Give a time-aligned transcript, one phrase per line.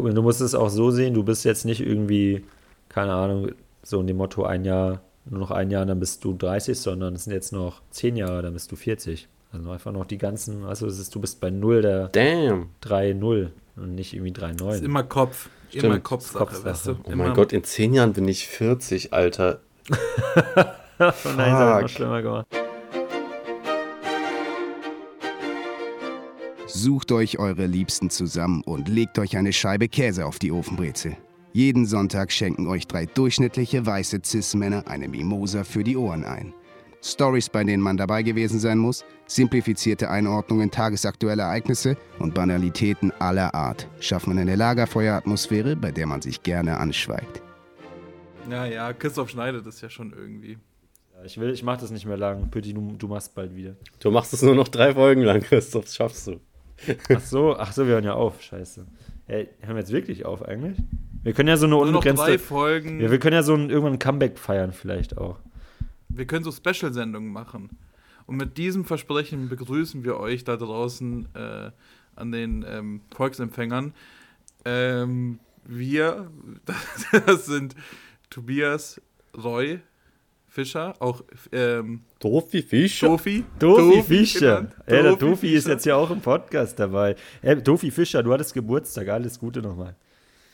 [0.00, 2.42] Tobi, du musst es auch so sehen, du bist jetzt nicht irgendwie,
[2.88, 3.52] keine Ahnung,
[3.82, 7.14] so in dem Motto ein Jahr, nur noch ein Jahr, dann bist du 30, sondern
[7.14, 9.28] es sind jetzt noch zehn Jahre, dann bist du 40.
[9.52, 12.70] Also einfach noch die ganzen, also es ist, du bist bei 0 der Damn.
[12.82, 14.74] 3-0 und nicht irgendwie 3-9.
[14.74, 15.50] Ist immer Kopf.
[15.68, 15.84] Stimmt.
[15.84, 16.64] Immer Kopfsache, Kopfsache.
[16.64, 16.96] weißt du?
[17.04, 19.60] Oh immer, mein Gott, in zehn Jahren bin ich 40, Alter.
[19.88, 22.46] nein, das hat noch schlimmer gemacht.
[26.72, 31.16] Sucht euch eure Liebsten zusammen und legt euch eine Scheibe Käse auf die Ofenbrezel.
[31.52, 36.54] Jeden Sonntag schenken euch drei durchschnittliche weiße Cis-Männer eine Mimosa für die Ohren ein.
[37.02, 43.52] Stories, bei denen man dabei gewesen sein muss, simplifizierte Einordnungen tagesaktueller Ereignisse und Banalitäten aller
[43.52, 47.42] Art schaffen eine Lagerfeueratmosphäre, bei der man sich gerne anschweigt.
[48.48, 50.58] Ja, ja, Christoph schneidet das ja schon irgendwie.
[51.16, 52.48] Ja, ich will, ich mach das nicht mehr lang.
[52.48, 53.74] Pütti, du, du machst bald wieder.
[53.98, 56.40] Du machst es nur noch drei Folgen lang, Christoph, das schaffst du.
[57.14, 58.42] Ach so, ach so, wir hören ja auf.
[58.42, 58.86] Scheiße.
[59.26, 60.78] Hey, hören wir jetzt wirklich auf eigentlich?
[61.22, 62.38] Wir können ja so eine Nur noch drei unbegrenzte.
[62.38, 63.00] Folgen.
[63.00, 65.38] Ja, wir können ja so ein, irgendwann ein Comeback feiern, vielleicht auch.
[66.08, 67.70] Wir können so Special-Sendungen machen.
[68.26, 71.70] Und mit diesem Versprechen begrüßen wir euch da draußen äh,
[72.16, 73.92] an den ähm, Volksempfängern.
[74.64, 76.30] Ähm, wir,
[77.26, 77.74] das sind
[78.30, 79.00] Tobias
[79.36, 79.80] Roy
[80.50, 83.06] Fischer, auch ähm, Doof wie Fische.
[83.06, 83.44] Dofi.
[83.60, 84.66] Dofi Fischer.
[84.86, 85.70] Ey, der Dofi Dofi ist Fischer.
[85.74, 87.14] jetzt ja auch im Podcast dabei.
[87.40, 89.08] Hey, Dofi Fischer, du hattest Geburtstag.
[89.08, 89.94] Alles Gute nochmal.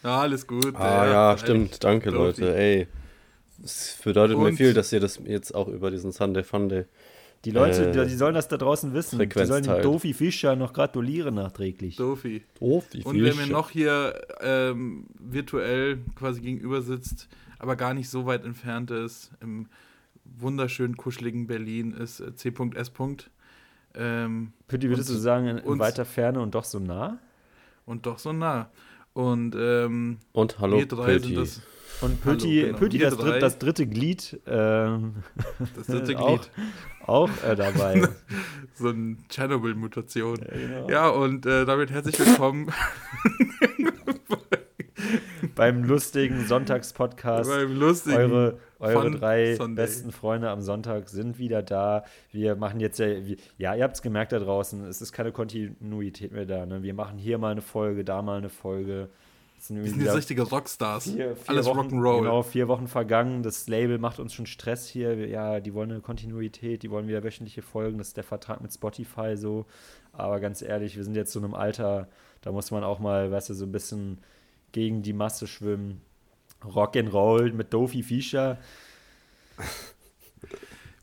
[0.04, 0.76] Ja, alles gut.
[0.76, 1.82] Ah ja, stimmt.
[1.82, 2.42] Danke, Dofi.
[2.42, 2.56] Leute.
[2.56, 2.86] Ey.
[3.64, 6.84] Es bedeutet mir Und- viel, dass ihr das jetzt auch über diesen Sunday Funday.
[7.46, 9.18] Die Leute, Äh, die, die sollen das da draußen wissen.
[9.18, 9.84] Die Frequenz sollen dem teilt.
[9.84, 11.96] Dofi Fischer noch gratulieren nachträglich.
[11.96, 12.42] Dofi.
[12.60, 18.08] Doof wie Und wer mir noch hier ähm, virtuell quasi gegenüber sitzt, aber gar nicht
[18.08, 19.66] so weit entfernt ist, im
[20.24, 22.92] wunderschön kuscheligen Berlin, ist äh, C.S.
[23.94, 27.18] Ähm, Pütti, würdest Und du sagen, in, in weiter Ferne und doch so nah?
[27.86, 28.68] und doch so nah.
[29.14, 31.28] Und ähm, Und hallo, wir drei Pöti.
[31.28, 31.62] sind das,
[32.02, 32.78] Und Pütti, genau.
[32.78, 33.30] Pütti Wir das, drei.
[33.30, 35.14] dritt, das dritte Glied, ähm,
[35.76, 36.50] das dritte auch, Glied.
[37.06, 38.08] auch äh, dabei.
[38.74, 40.34] So eine Tschernobyl-Mutation.
[40.36, 40.90] genau.
[40.90, 42.70] Ja, und äh, damit herzlich willkommen
[45.56, 47.48] Beim lustigen Sonntagspodcast.
[47.50, 49.86] beim lustigen Eure, eure drei Sunday.
[49.86, 52.04] besten Freunde am Sonntag sind wieder da.
[52.30, 53.06] Wir machen jetzt ja,
[53.56, 56.66] ja, ihr habt es gemerkt da draußen, es ist keine Kontinuität mehr da.
[56.66, 56.82] Ne?
[56.82, 59.08] Wir machen hier mal eine Folge, da mal eine Folge.
[59.58, 61.04] Sind Wir sind jetzt richtige Rockstars.
[61.04, 62.18] vier, vier Alles Wochen, Rock'n'Roll.
[62.18, 63.42] Genau, vier Wochen vergangen.
[63.42, 65.26] Das Label macht uns schon Stress hier.
[65.26, 67.96] Ja, die wollen eine Kontinuität, die wollen wieder wöchentliche Folgen.
[67.96, 69.64] Das ist der Vertrag mit Spotify so.
[70.12, 72.08] Aber ganz ehrlich, wir sind jetzt so in einem Alter,
[72.42, 74.18] da muss man auch mal, weißt du, so ein bisschen
[74.72, 76.00] gegen die Masse schwimmen.
[76.62, 78.58] Rock'n'Roll mit Dofi Fischer.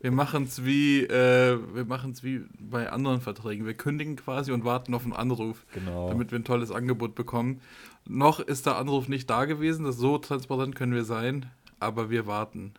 [0.01, 3.65] Wir machen es wie, äh, wir machen's wie bei anderen Verträgen.
[3.65, 6.09] Wir kündigen quasi und warten auf einen Anruf, Genau.
[6.09, 7.61] damit wir ein tolles Angebot bekommen.
[8.05, 11.45] Noch ist der Anruf nicht da gewesen, das so transparent können wir sein,
[11.79, 12.73] aber wir warten.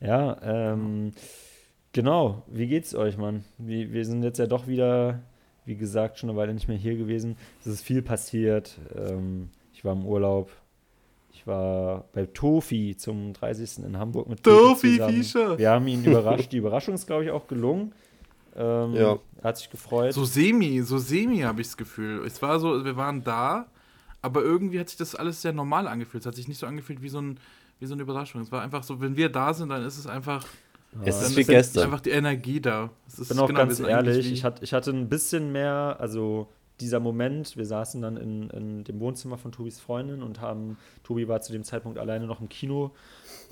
[0.00, 1.10] Ja, ähm,
[1.92, 2.44] genau.
[2.46, 3.44] Wie geht's euch, Mann?
[3.58, 5.22] Wir, wir sind jetzt ja doch wieder,
[5.64, 7.36] wie gesagt, schon eine Weile nicht mehr hier gewesen.
[7.60, 8.78] Es ist viel passiert.
[8.94, 9.50] Ähm,
[9.86, 10.50] war im Urlaub.
[11.32, 13.84] Ich war bei Tofi zum 30.
[13.84, 15.00] in Hamburg mit Tofi.
[15.08, 15.58] Fischer.
[15.58, 16.50] Wir haben ihn überrascht.
[16.52, 17.92] Die Überraschung ist, glaube ich, auch gelungen.
[18.56, 19.18] Ähm, Ja.
[19.42, 20.12] Er hat sich gefreut.
[20.14, 22.24] So semi, so semi habe ich das Gefühl.
[22.26, 23.66] Es war so, wir waren da,
[24.22, 26.22] aber irgendwie hat sich das alles sehr normal angefühlt.
[26.22, 27.38] Es hat sich nicht so angefühlt wie so, ein,
[27.78, 28.40] wie so eine Überraschung.
[28.40, 30.44] Es war einfach so, wenn wir da sind, dann ist es einfach,
[31.04, 31.84] Es ist wie ist gestern.
[31.84, 32.90] einfach die Energie da.
[33.06, 36.48] Es ist, bin auch genau, ganz ehrlich, ich hatte ein bisschen mehr, also
[36.80, 41.26] dieser Moment, wir saßen dann in, in dem Wohnzimmer von Tobis Freundin und haben, Tobi
[41.26, 42.92] war zu dem Zeitpunkt alleine noch im Kino,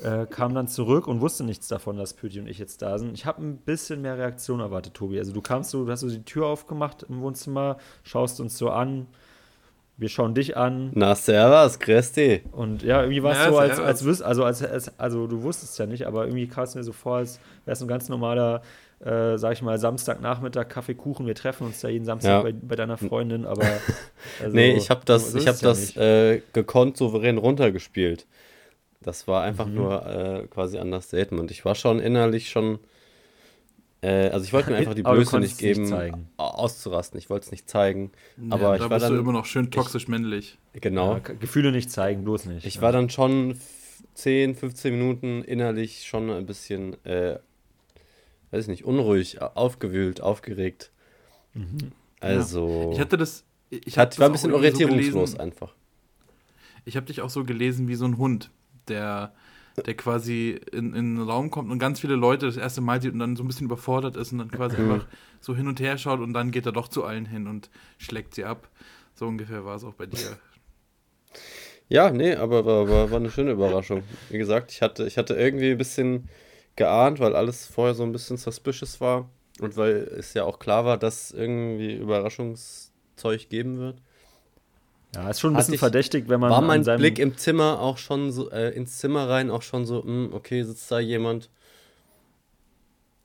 [0.03, 3.13] äh, kam dann zurück und wusste nichts davon, dass Pöti und ich jetzt da sind.
[3.13, 5.17] Ich habe ein bisschen mehr Reaktion erwartet, Tobi.
[5.17, 8.69] Also du kamst so, du hast so die Tür aufgemacht im Wohnzimmer, schaust uns so
[8.69, 9.07] an,
[9.97, 12.43] wir schauen dich an, Na, servus, Christi.
[12.51, 15.79] und ja, irgendwie war es so, als, als, wüs also, als, als, also du wusstest
[15.79, 18.61] ja nicht, aber irgendwie kam es mir so vor, als wäre es ein ganz normaler,
[18.99, 21.27] äh, sag ich mal, Samstagnachmittag, Kaffee, Kuchen.
[21.27, 22.41] Wir treffen uns ja jeden Samstag Ja.
[22.41, 23.63] bei, bei deiner Freundin, aber.
[24.43, 25.97] Also, nee, ich habe das, so ich hab ja das nicht.
[25.97, 28.25] äh, gekonnt souverän runtergespielt.
[29.01, 29.75] Das war einfach Mhm.
[29.75, 31.51] nur äh, quasi ein Understatement.
[31.51, 32.79] Ich war schon innerlich schon.
[34.01, 37.17] Äh, also ich wollte mir einfach die Blöße nicht nicht geben, au- auszurasten.
[37.17, 38.11] Ich wollte es nicht zeigen.
[38.37, 40.57] Ja, aber ich da war bist du dann- immer noch schön toxisch männlich.
[40.73, 41.13] Genau.
[41.13, 42.65] Ja, K- Gefühle nicht zeigen, bloß nicht.
[42.65, 42.81] Ich ja.
[42.81, 47.37] war dann schon f- 10, 15 Minuten innerlich schon ein bisschen, äh,
[48.51, 50.91] weiß ich nicht, unruhig, aufgewühlt, aufgeregt.
[52.19, 53.43] Also, Ich hatte das.
[53.69, 55.39] Ich, hat, war ein bisschen so orientierungslos gelesen.
[55.41, 55.73] einfach.
[56.85, 58.51] Ich habe dich auch so gelesen wie so ein Hund,
[58.87, 59.33] der,
[59.85, 63.13] der quasi in, in einen Raum kommt und ganz viele Leute das erste Mal sieht
[63.13, 64.91] und dann so ein bisschen überfordert ist und dann quasi Mhm.
[64.91, 65.07] einfach
[65.41, 68.35] so hin und her schaut und dann geht er doch zu allen hin und schlägt
[68.35, 68.69] sie ab.
[69.15, 70.37] So ungefähr war es auch bei dir.
[71.89, 74.03] Ja, nee, aber war, war, war eine schöne Überraschung.
[74.29, 76.29] Wie gesagt, ich hatte, ich hatte irgendwie ein bisschen
[76.75, 79.29] geahnt, weil alles vorher so ein bisschen suspicious war
[79.61, 83.97] und weil es ja auch klar war, dass irgendwie Überraschungszeug geben wird.
[85.13, 87.97] Ja, ist schon ein bisschen ich- verdächtig, wenn man War mein Blick im Zimmer auch
[87.97, 91.49] schon so, äh, ins Zimmer rein auch schon so, hm, okay, sitzt da jemand.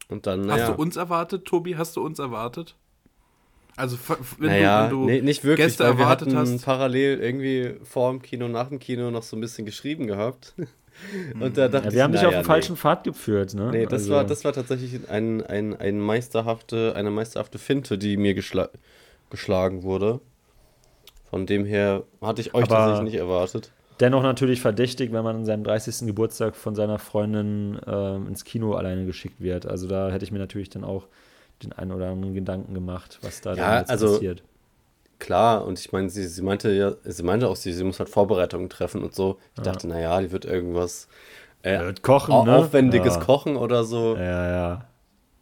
[0.08, 1.76] Und dann, Hast naja, du uns erwartet, Tobi?
[1.76, 2.76] Hast du uns erwartet?
[3.76, 3.96] Also,
[4.38, 6.64] wenn naja, du, wenn du nee, nicht wirklich, Gäste weil wir erwartet hatten hast.
[6.64, 10.54] parallel irgendwie vor dem Kino, nach dem Kino noch so ein bisschen geschrieben gehabt.
[11.40, 12.46] Und da dachte ja, ich, wir haben dich naja, auf den nee.
[12.46, 13.70] falschen Pfad geführt, ne?
[13.70, 18.16] Nee, das, Also, war, das war tatsächlich ein, ein, ein meisterhafte, eine meisterhafte Finte, die
[18.16, 18.68] mir geschla
[19.30, 20.20] geschlagen wurde.
[21.30, 23.70] Von dem her hatte ich euch Aber- tatsächlich nicht erwartet.
[24.00, 26.06] Dennoch natürlich verdächtig, wenn man an seinem 30.
[26.06, 29.66] Geburtstag von seiner Freundin ähm, ins Kino alleine geschickt wird.
[29.66, 31.06] Also da hätte ich mir natürlich dann auch
[31.62, 34.42] den einen oder anderen Gedanken gemacht, was da Ja, dann jetzt also- passiert.
[35.20, 38.08] Klar, und ich meine, sie, sie meinte ja, sie meinte auch, sie, sie muss halt
[38.08, 39.38] Vorbereitungen treffen und so.
[39.56, 41.06] Ich dachte, naja, die wird irgendwas
[41.62, 42.56] äh, Ja, wird kochen, au- ne?
[42.56, 43.20] aufwendiges Ja.
[43.20, 44.16] Kochen oder so.
[44.16, 44.84] Ja, ja.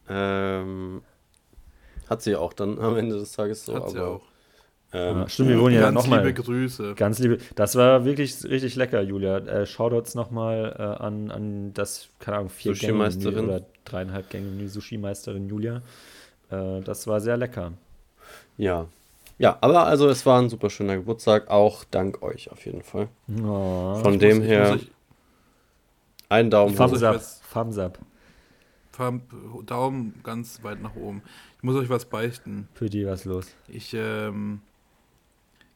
[0.09, 1.01] Ähm,
[2.09, 3.73] hat sie auch dann am Ende des Tages so.
[3.75, 4.21] Hat sie aber, auch.
[4.91, 5.29] Ähm, ja.
[5.29, 6.25] Stimmt, wir wurden ja Ganz nochmal.
[6.25, 6.95] liebe Grüße.
[6.95, 7.37] Ganz liebe.
[7.55, 9.37] Das war wirklich richtig lecker, Julia.
[9.37, 13.45] Äh, Shoutouts nochmal äh, an, an das, keine Ahnung, vier Gänge Sushi-Meisterin.
[13.45, 15.83] oder dreieinhalb Gänge Sushi-Meisterin Julia.
[16.49, 17.73] Äh, das war sehr lecker.
[18.57, 18.87] Ja.
[19.39, 23.07] Ja, aber also es war ein super schöner Geburtstag, auch dank euch auf jeden Fall.
[23.41, 23.95] Oh.
[23.95, 24.91] Von Ich dem muss- ich her euch-
[26.29, 27.09] ein Daumen Thumbs Thumbs hoch.
[27.09, 27.51] euch up.
[27.53, 27.99] Thumbs up.
[29.65, 31.21] Daumen ganz weit nach oben.
[31.57, 32.67] Ich muss euch was beichten.
[32.73, 33.47] Für die was los.
[33.69, 34.59] Ich, ähm,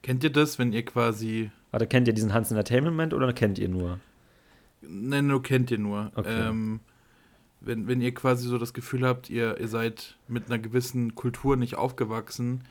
[0.02, 3.70] kennt ihr das, wenn ihr quasi, Warte, kennt ihr diesen Hans Entertainment oder kennt ihr
[3.70, 4.00] nur?
[4.82, 6.50] nein, nur kennt ihr nur, Okay.
[6.50, 6.82] ähm,
[7.62, 11.56] wenn, wenn ihr quasi so das Gefühl habt, ihr, ihr seid mit einer gewissen Kultur
[11.56, 12.66] nicht aufgewachsen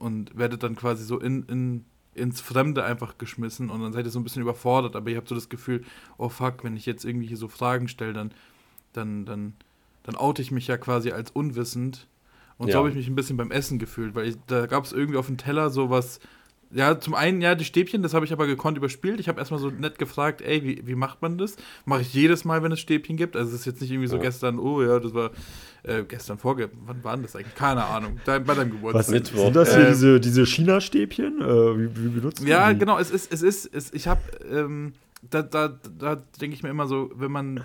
[0.00, 4.10] und werdet dann quasi so in, in, ins Fremde einfach geschmissen und dann seid ihr
[4.10, 5.84] so ein bisschen überfordert, aber ihr habt so das Gefühl,
[6.18, 8.32] oh fuck, wenn ich jetzt irgendwie hier so Fragen stelle, dann,
[8.92, 9.54] dann, dann,
[10.02, 12.08] dann oute ich mich ja quasi als unwissend.
[12.58, 12.72] Und Ja.
[12.72, 15.18] so habe ich mich ein bisschen beim Essen gefühlt, weil ich, da gab es irgendwie
[15.18, 16.18] auf dem Teller sowas.
[16.72, 19.18] Ja, zum einen, ja, die Stäbchen, das habe ich aber gekonnt überspielt.
[19.18, 21.56] Ich habe erstmal so nett gefragt, ey, wie, wie macht man das?
[21.84, 23.34] Mache ich jedes Mal, wenn es Stäbchen gibt.
[23.34, 24.22] Also es ist jetzt nicht irgendwie so Ja.
[24.22, 25.30] gestern, oh ja, das war
[25.82, 26.70] äh, gestern vorge...
[26.86, 27.56] Wann war denn das eigentlich?
[27.56, 28.20] Keine Ahnung.
[28.24, 29.00] Da, bei deinem Geburtstag.
[29.00, 29.44] Was Mittwoch.
[29.46, 31.40] sind das hier, Ähm, diese, diese China-Stäbchen?
[31.40, 31.44] Äh,
[31.78, 32.78] wie, wie benutzt Ja, man die?
[32.78, 34.92] genau, es ist, es ist, es, ich habe, ähm,
[35.28, 37.64] da, da, da denke ich mir immer so, wenn man,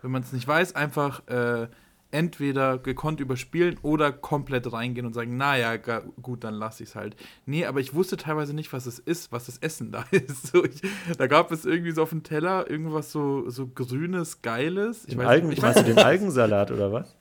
[0.00, 1.66] wenn man es nicht weiß, einfach äh,
[2.10, 7.16] entweder gekonnt überspielen oder komplett reingehen und sagen, naja, gut, dann lasse ich es halt.
[7.46, 10.48] Nee, aber ich wusste teilweise nicht, was es ist, was das Essen da ist.
[10.48, 10.80] So, ich,
[11.18, 15.04] da gab es irgendwie so auf dem Teller irgendwas so, so grünes, geiles.
[15.04, 17.16] Ich Den weiß Algen, nicht, ich weiß, den Algensalat oder was?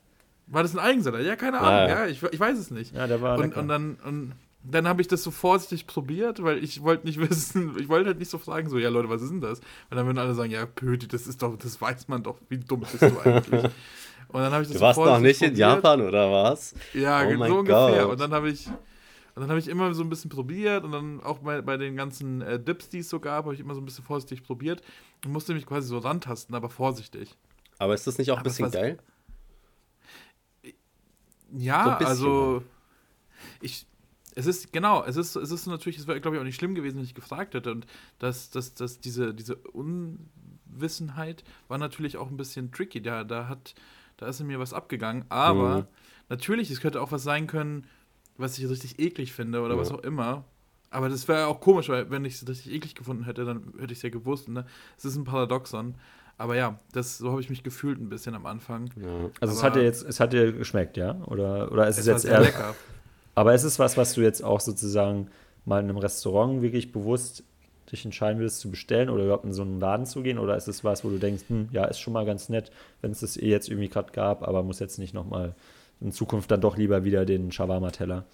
[0.47, 1.23] war das ein Algensalat?
[1.23, 2.05] Ja, keine Ahnung, ja.
[2.05, 2.93] ja, ich, ich weiß es nicht.
[2.95, 4.33] Ja, der war Und, und dann, und
[4.63, 8.19] dann habe ich das so vorsichtig probiert, weil ich wollte nicht wissen, ich wollte halt
[8.19, 9.59] nicht so fragen, so, ja Leute, was ist denn das?
[9.89, 12.57] Und dann würden alle sagen, ja, Pöti, das ist doch, das weiß man doch, wie
[12.57, 13.71] dumm bist du eigentlich?
[14.29, 15.59] Und dann habe ich das Du so warst noch nicht in probiert.
[15.59, 16.73] Japan oder was?
[16.93, 18.05] Ja, Oh so ungefähr.
[18.05, 18.11] Gott.
[18.11, 21.21] Und dann habe ich, und dann habe ich immer so ein bisschen probiert und dann
[21.23, 23.81] auch bei, bei den ganzen äh, Dips, die es so gab, habe ich immer so
[23.81, 24.81] ein bisschen vorsichtig probiert
[25.25, 27.35] und musste mich quasi so rantasten, aber vorsichtig.
[27.77, 28.97] Aber ist das nicht auch ein Aber bisschen geil?
[31.43, 32.07] So Ja, ein bisschen.
[32.07, 32.63] also
[33.61, 33.87] ich
[34.35, 36.75] es ist genau, es ist es ist natürlich, es wäre glaube ich auch nicht schlimm
[36.75, 37.85] gewesen, wenn ich gefragt hätte und
[38.19, 43.01] dass dass dass diese diese Unwissenheit war natürlich auch ein bisschen tricky.
[43.01, 43.75] Da da hat
[44.17, 45.83] da ist in mir was abgegangen, aber Mhm.
[46.29, 47.85] natürlich, es könnte auch was sein können,
[48.37, 49.79] was ich richtig eklig finde oder Ja.
[49.79, 50.43] was auch immer.
[50.91, 53.91] Aber das wäre auch komisch, weil wenn ich es richtig eklig gefunden hätte, dann hätte
[53.91, 54.47] ich es ja gewusst.
[54.47, 54.65] Ne?
[54.97, 55.95] Es ist ein Paradoxon.
[56.37, 58.89] Aber ja, das, so habe ich mich gefühlt ein bisschen am Anfang.
[59.01, 59.29] Ja.
[59.39, 61.15] Also es aber- hat dir jetzt, es hat dir geschmeckt, ja?
[61.25, 62.41] Oder, oder ist es, Es jetzt eher.
[62.41, 62.75] lecker.
[63.35, 65.29] Aber ist es was, was du jetzt auch sozusagen
[65.65, 67.43] mal in einem Restaurant wirklich bewusst
[67.91, 70.39] dich entscheiden würdest zu bestellen oder überhaupt in so einen Laden zu gehen?
[70.39, 73.11] Oder ist es was, wo du denkst, hm, ja, ist schon mal ganz nett, wenn
[73.11, 75.55] es das eh jetzt irgendwie gerade gab, aber muss jetzt nicht nochmal
[76.01, 78.25] in Zukunft dann doch lieber wieder den Shawarma-Teller?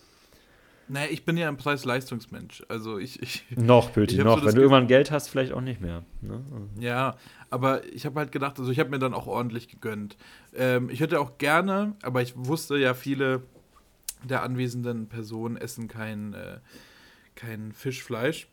[0.88, 2.64] Naja, ich bin ja ein Preis-Leistungsmensch.
[2.68, 4.40] Also ich, ich Noch, Pöti, noch.
[4.40, 6.04] so wenn du Ge- irgendwann Geld hast, vielleicht auch nicht mehr.
[6.22, 6.42] Ne?
[6.80, 7.16] ja,
[7.50, 10.18] aber ich habe halt gedacht, also ich habe mir dann auch ordentlich gegönnt.
[10.54, 13.44] Ähm, ich hätte auch gerne, aber ich wusste ja, viele
[14.24, 16.60] der anwesenden Personen essen kein, äh,
[17.36, 18.48] kein Fischfleisch.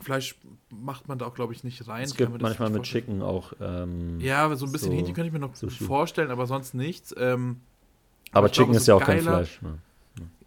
[0.00, 0.36] Fleisch
[0.70, 2.04] macht man da auch, glaube ich, nicht rein.
[2.04, 2.82] Es gibt manchmal mit.
[2.84, 3.52] Chicken auch.
[3.60, 5.84] Ähm, Ja, so ein bisschen so Hähnchen könnte ich mir noch Sushi.
[5.84, 7.14] vorstellen, aber sonst nichts.
[7.18, 7.60] Ähm,
[8.32, 9.62] aber ich Chicken glaube, ist so ja auch kein geiler- Fleisch.
[9.62, 9.78] Ne?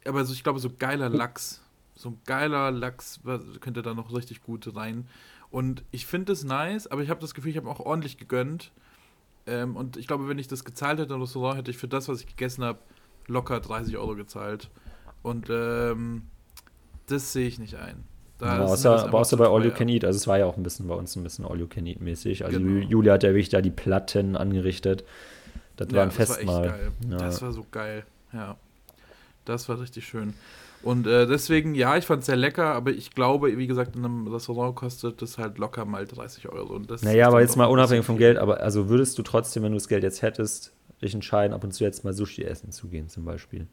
[0.06, 1.62] aber so, ich glaube, so geiler Lachs.
[1.96, 3.22] So ein geiler Lachs
[3.62, 5.08] könnte da noch richtig gut rein.
[5.50, 8.72] Und ich finde es nice, aber ich habe das Gefühl, ich habe auch ordentlich gegönnt.
[9.46, 12.08] Ähm, und ich glaube, wenn ich das gezahlt hätte im Restaurant, hätte ich für das,
[12.10, 12.80] was ich gegessen habe,
[13.28, 14.70] locker 30 Euro gezahlt.
[15.22, 16.24] Und ähm,
[17.06, 18.04] das sehe ich nicht ein.
[18.44, 19.72] Da aber außer, aber außer bei All You.
[19.72, 20.06] Can Eat.
[20.06, 22.02] Also es war ja auch ein bisschen bei uns ein bisschen All You Can Eat
[22.02, 22.46] mäßig.
[22.46, 22.86] Also Genau.
[22.88, 25.04] Julia hat ja wirklich da die Platten angerichtet.
[25.78, 26.68] Das war ein das war echt Festmahl.
[26.68, 26.92] geil.
[27.10, 27.18] Ja.
[27.18, 28.04] Das war so geil.
[28.32, 28.58] Ja.
[29.46, 30.34] Das war richtig schön.
[30.84, 34.04] Und äh, deswegen, ja, ich fand es sehr lecker, aber ich glaube, wie gesagt, in
[34.04, 36.74] einem Restaurant kostet das halt locker mal 30 Euro.
[36.76, 38.18] Und das Naja, aber jetzt mal unabhängig vom.
[38.18, 41.64] Geld, aber also würdest du trotzdem, wenn du das Geld jetzt hättest, dich entscheiden, ab
[41.64, 43.68] und zu jetzt mal Sushi essen zu gehen, zum Beispiel?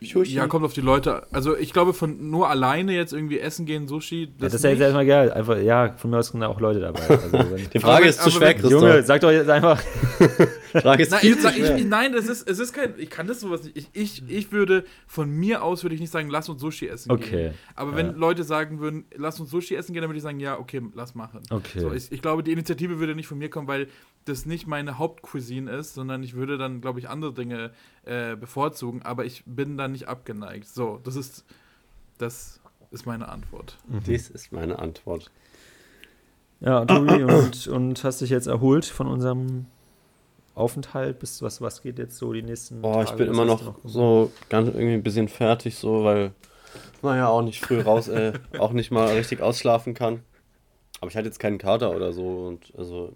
[0.00, 1.26] Ja, kommt auf die Leute.
[1.30, 4.64] Also ich glaube, von nur alleine jetzt irgendwie essen gehen, Sushi, Ja, das, das ist
[4.64, 4.84] ja jetzt nicht.
[4.86, 5.30] erstmal geil.
[5.32, 7.00] Einfach, ja, von mir aus sind da auch Leute dabei.
[7.06, 8.70] Also, wenn, Die Frage Aber ist zu schwer, Christoph.
[8.72, 9.80] Junge, sag doch jetzt einfach.
[10.72, 11.76] Frage ist Nein, viel ich, zu sag- ich, schwer.
[11.78, 12.94] ich, nein, es ist, es ist kein.
[12.98, 13.76] Ich kann das sowas nicht.
[13.76, 17.10] Ich, ich, ich würde von mir aus würde ich nicht sagen, lass uns Sushi essen
[17.10, 17.54] Okay, gehen.
[17.74, 18.12] Aber wenn ja.
[18.12, 21.14] Leute sagen würden, lass uns Sushi essen gehen, dann würde ich sagen, ja, okay, lass
[21.14, 21.40] machen.
[21.50, 21.80] Okay.
[21.80, 23.88] So, ich, ich glaube, die Initiative würde nicht von mir kommen, weil
[24.24, 27.70] das nicht meine Hauptcuisine ist, sondern ich würde dann, glaube ich, andere Dinge
[28.04, 30.68] äh, bevorzugen, aber ich bin da nicht abgeneigt.
[30.68, 31.44] So, das ist,
[32.18, 32.60] das
[32.90, 33.78] ist meine Antwort.
[34.06, 35.30] Dies ist meine Antwort.
[36.60, 39.66] Ja, Tobi, und, und hast dich jetzt erholt von unserem
[40.54, 41.18] Aufenthalt?
[41.18, 44.30] Bis was, was geht jetzt so die nächsten Boah, ich bin immer du noch so
[44.50, 46.32] ganz irgendwie ein bisschen fertig, so, weil
[47.00, 50.20] man ja auch nicht früh raus, äh, auch nicht mal richtig ausschlafen kann.
[51.00, 53.14] Aber ich hatte jetzt keinen Kater oder so und also,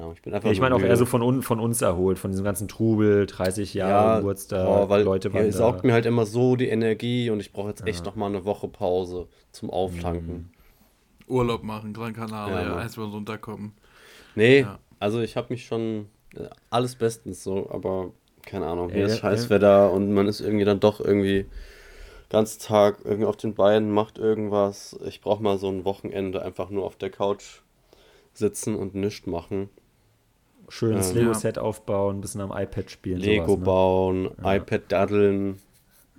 [0.00, 2.18] Ahnung, ich bin einfach Ja, ich meine auch eher so von, un, von uns erholt,
[2.18, 5.86] von diesem ganzen Trubel, 30 Jahre Geburtstag, boah, weil Leute waren saugt da.
[5.88, 8.68] mir halt immer so die Energie und ich brauche jetzt echt noch mal eine Woche
[8.68, 10.50] Pause zum Auftanken.
[11.28, 13.72] Urlaub machen, Gran Canaria, Ja, erstmal runterkommen.
[14.34, 14.78] Nee, Ja.
[14.98, 19.18] also ich habe mich schon äh, alles bestens so, aber keine Ahnung, hier ist.
[19.18, 21.46] Scheißwetter und man ist irgendwie dann doch irgendwie
[22.30, 24.98] ganzen Tag irgendwie auf den Beinen, macht irgendwas.
[25.04, 27.60] Ich brauche mal so ein Wochenende einfach nur auf der Couch
[28.32, 29.68] sitzen und nichts machen.
[30.70, 33.18] Schönes Ähm, Lego-Set aufbauen, ein bisschen am iPad spielen.
[33.20, 33.64] Lego sowas, ne?
[33.64, 35.58] bauen, iPad daddeln,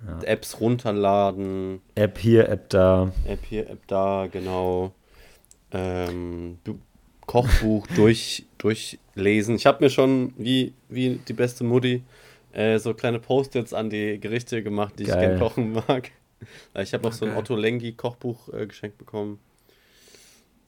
[0.06, 0.22] Ja.
[0.24, 3.12] Apps runterladen, App hier, App da.
[3.26, 4.92] App hier, App da, genau.
[5.72, 6.78] Ähm, Bu-
[7.26, 9.56] Kochbuch durch, durchlesen.
[9.56, 12.02] Ich habe mir schon, wie, wie die beste Mutti,
[12.52, 15.20] äh, so kleine Post-its an die Gerichte gemacht, die ich Geil.
[15.20, 16.10] gerne kochen mag.
[16.74, 17.36] Ich habe noch so ein.
[17.36, 19.38] Otto Lengi Kochbuch äh, geschenkt bekommen.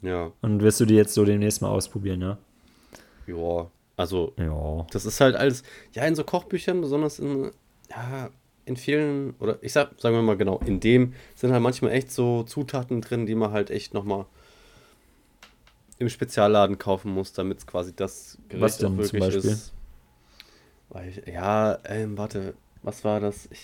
[0.02, 2.38] Ja, Und wirst du die jetzt so demnächst mal ausprobieren, ja?
[3.26, 3.70] ja.
[3.96, 4.86] Also, Ja.
[4.90, 7.52] das ist halt alles, ja, in so Kochbüchern, besonders in,
[7.90, 8.30] ja,
[8.66, 12.10] in vielen, oder ich sag, sagen wir mal genau, in dem sind halt manchmal echt
[12.10, 14.26] so Zutaten drin, die man halt echt nochmal
[15.98, 19.50] im Spezialladen kaufen muss, damit es quasi das Gericht Was denn wirklich Beispiel?
[19.50, 19.72] ist.
[20.88, 23.48] Weil ja, ähm, warte, was war das?
[23.52, 23.62] Ich,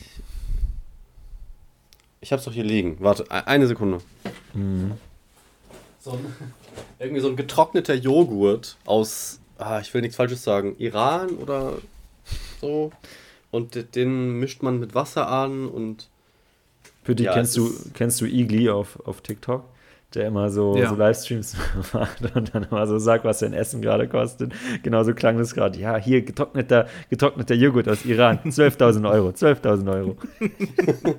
[2.20, 2.96] ich hab's doch hier liegen.
[3.00, 3.98] Warte, e- eine Sekunde.
[4.54, 4.92] Mhm.
[5.98, 6.34] So ein,
[6.98, 11.74] irgendwie so ein getrockneter Joghurt aus, ah, ich will nichts Falsches sagen, Iran oder
[12.60, 12.90] so.
[13.50, 16.08] Und den mischt man mit Wasser an und
[17.02, 19.64] Für dich Ja, kennst du, kennst du Igli auf, auf TikTok?
[20.14, 20.88] Der immer so, Ja.
[20.88, 21.56] so Livestreams
[21.92, 24.52] macht und dann immer so sagt, was sein Essen gerade kostet.
[24.82, 25.78] Genauso klang das gerade.
[25.78, 28.38] Ja, hier getrockneter, getrockneter Joghurt aus Iran.
[28.44, 29.28] 12.000 Euro.
[29.28, 30.16] 12.000 Euro.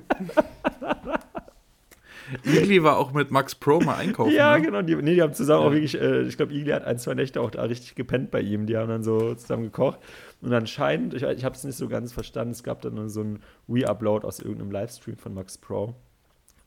[2.44, 4.32] Igli war auch mit Max Pro mal einkaufen.
[4.32, 4.64] Ja, ne?
[4.64, 4.82] genau.
[4.82, 5.72] Die, nee, die haben zusammen auch Ja.
[5.74, 8.66] wirklich, äh, ich glaube, Igli hat ein, zwei Nächte auch da richtig gepennt bei ihm.
[8.66, 9.98] Die haben dann so zusammen gekocht.
[10.40, 13.42] Und anscheinend, ich, ich habe es nicht so ganz verstanden, es gab dann so einen
[13.68, 15.94] Re-Upload aus irgendeinem Livestream von Max Pro.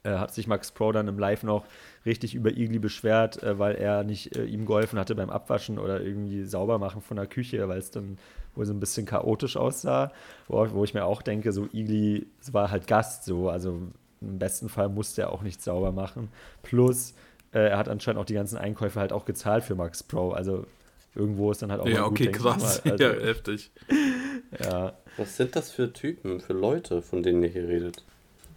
[0.04, 1.66] Äh, hat sich Max Pro dann im Live noch
[2.06, 6.00] richtig über Igli beschwert, äh, weil er nicht äh, ihm geholfen hatte beim Abwaschen oder
[6.02, 8.18] irgendwie sauber machen von der Küche, weil es dann
[8.54, 10.12] wohl so ein bisschen chaotisch aussah.
[10.48, 13.82] Wo, wo ich mir auch denke, so Igli es war halt Gast so, also
[14.22, 16.30] im besten Fall musste er auch nicht sauber machen.
[16.64, 17.14] Plus,
[17.54, 20.32] äh, er hat anscheinend auch die ganzen Einkäufe halt auch gezahlt für Max Pro.
[20.32, 20.66] Also
[21.14, 22.82] irgendwo ist dann halt auch Ja, mal gut, okay, ich krass.
[22.84, 22.92] mal.
[22.92, 23.72] Also, ja, heftig.
[24.60, 24.94] ja.
[25.18, 28.04] was sind das für Typen, für Leute, von denen ihr hier redet?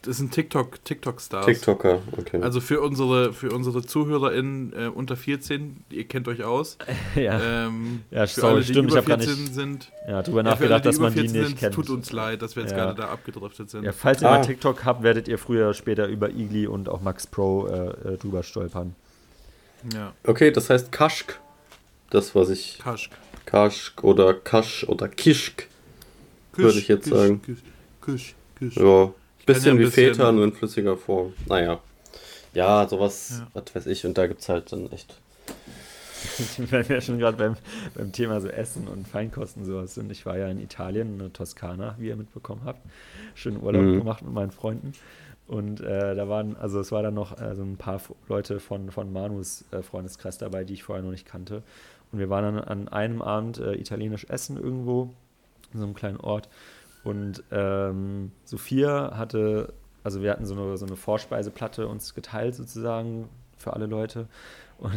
[0.03, 1.45] Das sind TikTok, TikTok-Stars.
[1.45, 2.41] TikToker, okay.
[2.41, 6.79] Also für unsere, für unsere ZuhörerInnen äh, unter 14, ihr kennt euch aus.
[7.17, 7.41] ja.
[7.67, 10.23] Ähm, Ja, für sorry, alle, die stimmt, ich über hab gar 14 nicht- sind, ja,
[10.23, 11.75] drüber ja, für alle, nachgedacht, dass über man die 14 nicht sind, kennt.
[11.75, 12.77] tut uns leid, dass wir jetzt Ja.
[12.85, 13.83] gerade da abgedriftet sind.
[13.85, 14.39] Ja, falls ihr Ah.
[14.39, 18.17] mal TikTok habt, werdet ihr früher später über Igli und auch Max Pro äh, äh,
[18.19, 18.95] drüber stolpern.
[19.93, 21.41] Ja, okay, das heißt Kaschk.
[22.11, 22.79] Das, was ich.
[22.83, 23.11] Kaschk.
[23.47, 25.67] Kaschk oder Kasch oder Kischk.
[26.55, 27.43] Würde ich jetzt sagen.
[27.43, 27.59] Küsch,
[28.01, 28.77] küsch, küsch.
[28.77, 29.13] Ja,
[29.55, 31.33] bisschen ja wie bisschen- Feta, nur in flüssiger Form.
[31.47, 31.81] Naja.
[32.55, 33.47] Ja, sowas, Ja.
[33.55, 34.07] was weiß ich.
[34.07, 35.15] Und da gibt es halt dann echt.
[36.59, 37.57] Wenn wir schon gerade beim,
[37.95, 40.11] beim Thema so Essen und Feinkosten sowas sind.
[40.11, 42.81] Ich war ja in Italien, in Toskana, wie ihr mitbekommen habt.
[43.35, 43.99] Schönen Urlaub Mhm.
[43.99, 44.93] gemacht mit meinen Freunden.
[45.47, 48.91] Und äh, da waren, also es war dann noch äh, so ein paar Leute von,
[48.91, 51.63] von Manus äh, Freundeskreis dabei, die ich vorher noch nicht kannte.
[52.13, 55.11] Und wir waren dann an einem Abend äh, italienisch essen irgendwo,
[55.73, 56.49] in so einem kleinen Ort.
[57.09, 59.73] Und ähm, Sophia hatte
[60.09, 64.27] also wir hatten so eine, so eine Vorspeiseplatte uns geteilt sozusagen für alle Leute.
[64.79, 64.95] Und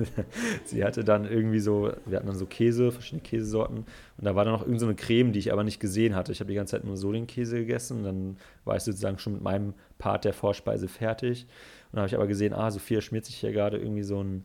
[0.64, 3.78] sie hatte dann irgendwie so, wir hatten dann so Käse, verschiedene Käsesorten.
[3.78, 6.32] Und da war dann noch irgendeine so Creme, die ich aber nicht gesehen hatte.
[6.32, 7.98] Ich habe die ganze Zeit nur so den Käse gegessen.
[7.98, 11.44] Und dann war ich sozusagen schon mit meinem Part der Vorspeise fertig.
[11.44, 14.44] Und dann habe ich aber gesehen, ah, Sophia schmiert sich hier gerade irgendwie so ein,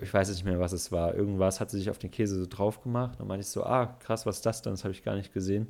[0.00, 1.14] ich weiß nicht mehr, was es war.
[1.14, 3.18] Irgendwas hat sie sich auf den Käse so drauf gemacht.
[3.18, 4.74] Dann meinte ich so, ah, krass, was ist das dann?
[4.74, 5.68] Das habe ich gar nicht gesehen.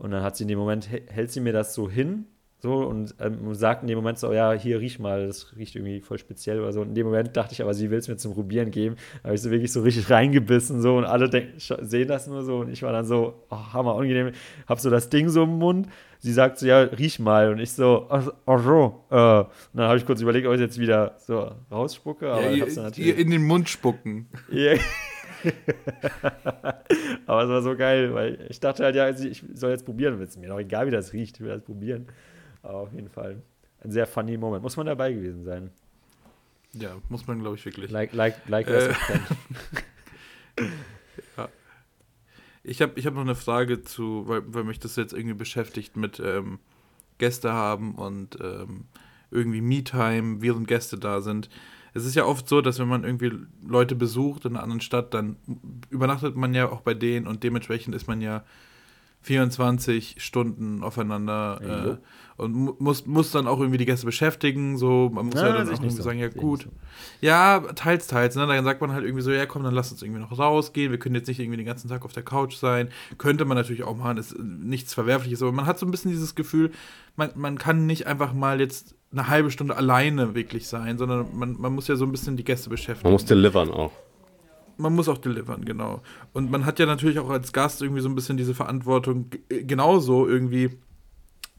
[0.00, 2.26] Und dann hat sie in dem Moment, hält sie mir das so hin
[2.62, 6.00] so und ähm, sagt in dem Moment so, ja, hier riech mal, das riecht irgendwie
[6.00, 6.82] voll speziell oder so.
[6.82, 8.96] Und in dem Moment dachte ich aber, sie will es mir zum Probieren geben.
[9.22, 12.42] Da habe ich so wirklich so richtig reingebissen so und alle denken, sehen das nur
[12.42, 14.32] so und ich war dann so, oh, hammer unangenehm,
[14.66, 15.88] hab so das Ding so im Mund.
[16.18, 17.50] Sie sagt so, ja, riech mal.
[17.50, 19.04] Und ich so, ach so.
[19.10, 19.14] Äh.
[19.14, 22.30] Und dann habe ich kurz überlegt, ob ich jetzt wieder so rausspucke.
[22.30, 24.28] Aber ja, hab's dann natürlich in den Mund spucken.
[27.26, 30.20] Aber es war so geil, weil ich dachte halt, ja, ich soll jetzt probieren.
[30.20, 32.06] Ist mir doch egal, wie das riecht, ich will das probieren.
[32.62, 33.42] Aber auf jeden Fall
[33.82, 34.62] ein sehr funny Moment.
[34.62, 35.70] Muss man dabei gewesen sein.
[36.72, 37.90] Ja, muss man, glaube ich, wirklich.
[37.90, 38.92] Like, like, like äh,
[41.36, 41.48] ja.
[42.62, 45.96] Ich habe ich hab noch eine Frage zu, weil, weil mich das jetzt irgendwie beschäftigt
[45.96, 46.58] mit ähm,
[47.18, 48.84] Gäste haben und ähm,
[49.30, 51.48] irgendwie Me-Time, während Gäste da sind.
[51.94, 53.32] Es ist ja oft so, dass wenn man irgendwie
[53.66, 55.36] Leute besucht in einer anderen Stadt, dann
[55.90, 58.44] übernachtet man ja auch bei denen und dementsprechend ist man ja
[59.22, 64.78] 24 Stunden aufeinander äh, und muss, muss dann auch irgendwie die Gäste beschäftigen.
[64.78, 66.02] So, man muss ja, ja dann auch irgendwie so.
[66.02, 66.68] sagen, ja gut.
[67.20, 68.34] Ja, teils, teils.
[68.34, 68.46] Ne?
[68.46, 70.90] Dann sagt man halt irgendwie so, ja komm, dann lass uns irgendwie noch rausgehen.
[70.90, 72.88] Wir können jetzt nicht irgendwie den ganzen Tag auf der Couch sein.
[73.18, 76.34] Könnte man natürlich auch machen, ist nichts Verwerfliches, aber man hat so ein bisschen dieses
[76.34, 76.70] Gefühl,
[77.16, 81.60] man, man kann nicht einfach mal jetzt eine halbe Stunde alleine wirklich sein, sondern man,
[81.60, 83.08] man muss ja so ein bisschen die Gäste beschäftigen.
[83.08, 83.92] Man muss delivern auch
[84.80, 86.02] man muss auch delivern, genau.
[86.32, 90.26] Und man hat ja natürlich auch als Gast irgendwie so ein bisschen diese Verantwortung, genauso
[90.26, 90.70] irgendwie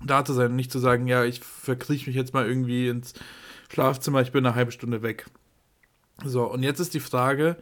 [0.04, 3.14] da zu sein und nicht zu sagen, ja, ich verkrieche mich jetzt mal irgendwie ins
[3.72, 5.26] Schlafzimmer, ich bin eine halbe Stunde weg.
[6.24, 7.58] So, und jetzt ist die Frage,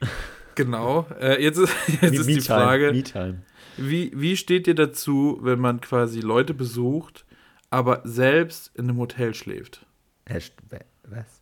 [0.54, 2.92] genau, äh, jetzt ist, jetzt ist die Frage,
[3.76, 7.24] wie, wie steht ihr dazu, wenn man quasi Leute besucht,
[7.70, 9.86] aber selbst in einem Hotel schläft?
[11.08, 11.41] Was?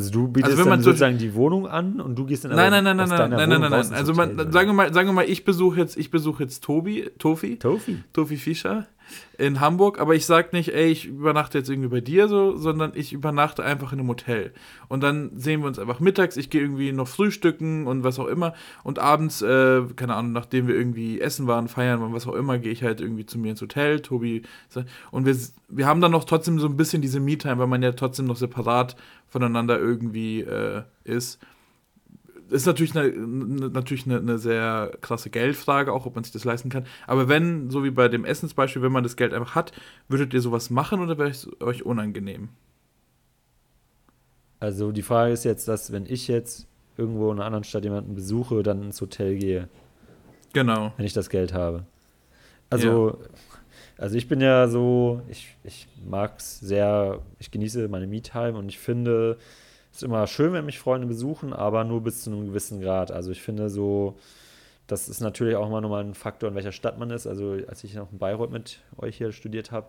[0.00, 2.84] Also du bietest also dann sozusagen die Wohnung an und du gehst dann Nein, nein,
[2.84, 3.92] nein, nein, nein, nein, nein, nein, nein.
[3.92, 7.10] Also man, sagen wir mal, sagen wir mal, ich besuche jetzt, ich besuche jetzt Tobi,
[7.18, 8.86] Tofi, Tofi, Tofi Fischer
[9.38, 12.92] in Hamburg, aber ich sag nicht, ey, ich übernachte jetzt irgendwie bei dir so, sondern
[12.94, 14.52] ich übernachte einfach in einem Hotel.
[14.88, 18.26] Und dann sehen wir uns einfach mittags, ich gehe irgendwie noch frühstücken und was auch
[18.26, 18.54] immer.
[18.84, 22.58] Und abends, äh, keine Ahnung, nachdem wir irgendwie essen waren, feiern waren, was auch immer,
[22.58, 24.42] gehe ich halt irgendwie zu mir ins Hotel, Tobi.
[25.10, 25.36] Und wir,
[25.68, 28.36] wir haben dann noch trotzdem so ein bisschen diese Me-Time, weil man ja trotzdem noch
[28.36, 28.96] separat
[29.28, 31.38] voneinander irgendwie äh, ist
[32.50, 36.68] ist natürlich eine, natürlich eine, eine, sehr krasse Geldfrage, auch ob man sich das leisten
[36.68, 36.84] kann.
[37.06, 39.72] Aber wenn, so wie bei dem Essensbeispiel, wenn man das Geld einfach hat,
[40.08, 42.48] würdet ihr sowas machen oder wäre es euch unangenehm?
[44.58, 48.14] Also die Frage ist jetzt, dass wenn ich jetzt irgendwo in einer anderen Stadt jemanden
[48.14, 49.68] besuche, dann ins Hotel gehe.
[50.52, 50.92] Genau.
[50.96, 51.84] Wenn ich das Geld habe.
[52.68, 53.28] Also, ja.
[53.96, 58.68] also ich bin ja so, ich, ich mag es sehr, ich genieße meine Me-Time und
[58.68, 59.38] ich finde,
[60.00, 63.10] ist immer schön, wenn mich Freunde besuchen, aber nur bis zu einem gewissen Grad.
[63.10, 64.16] Also ich finde so,
[64.86, 67.26] das ist natürlich auch immer nochmal ein Faktor, in welcher Stadt man ist.
[67.26, 69.88] Also als ich noch in Bayreuth mit euch hier studiert habe,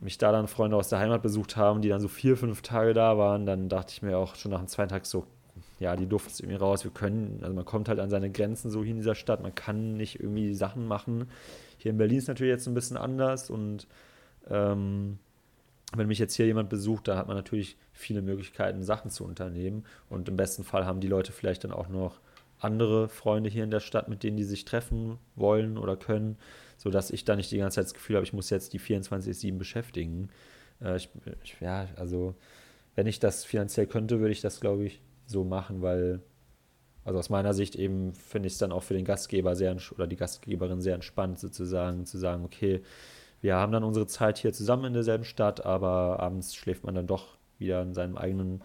[0.00, 2.94] mich da dann Freunde aus der Heimat besucht haben, die dann so vier, fünf Tage
[2.94, 5.26] da waren, dann dachte ich mir auch schon nach dem zweiten Tag so,
[5.80, 8.70] ja, die Luft ist irgendwie raus, wir können, also man kommt halt an seine Grenzen
[8.70, 11.28] so hier in dieser Stadt, man kann nicht irgendwie Sachen machen.
[11.78, 13.86] Hier in Berlin ist natürlich jetzt ein bisschen anders und
[14.48, 15.18] ähm,
[15.96, 19.84] wenn mich jetzt hier jemand besucht, da hat man natürlich viele Möglichkeiten, Sachen zu unternehmen.
[20.08, 22.20] Und im besten Fall haben die Leute vielleicht dann auch noch
[22.60, 26.36] andere Freunde hier in der Stadt, mit denen die sich treffen wollen oder können,
[26.76, 29.58] sodass ich da nicht die ganze Zeit das Gefühl habe, ich muss jetzt die 24-7
[29.58, 30.28] beschäftigen.
[30.80, 31.08] Äh, ich,
[31.42, 32.34] ich, ja, also
[32.94, 36.20] wenn ich das finanziell könnte, würde ich das, glaube ich, so machen, weil,
[37.04, 40.06] also aus meiner Sicht eben finde ich es dann auch für den Gastgeber sehr oder
[40.06, 42.82] die Gastgeberin sehr entspannt, sozusagen, zu sagen, okay,
[43.40, 47.06] wir haben dann unsere Zeit hier zusammen in derselben Stadt, aber abends schläft man dann
[47.06, 48.62] doch wieder in seinem eigenen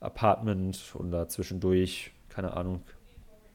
[0.00, 2.82] Apartment und da zwischendurch, keine Ahnung,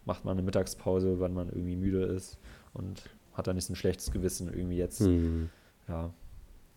[0.06, 2.40] macht man eine Mittagspause, wann man irgendwie müde ist
[2.74, 5.02] und hat dann nicht so ein schlechtes Gewissen irgendwie jetzt.
[5.02, 5.50] Hm.
[5.88, 6.14] Ja.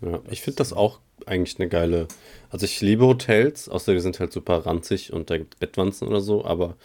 [0.01, 2.09] Ja, ich finde das auch eigentlich eine geile.
[2.51, 6.09] Also ich liebe Hotels, außer die sind halt super ranzig und da gibt es Bettwanzen
[6.09, 6.77] oder so, aber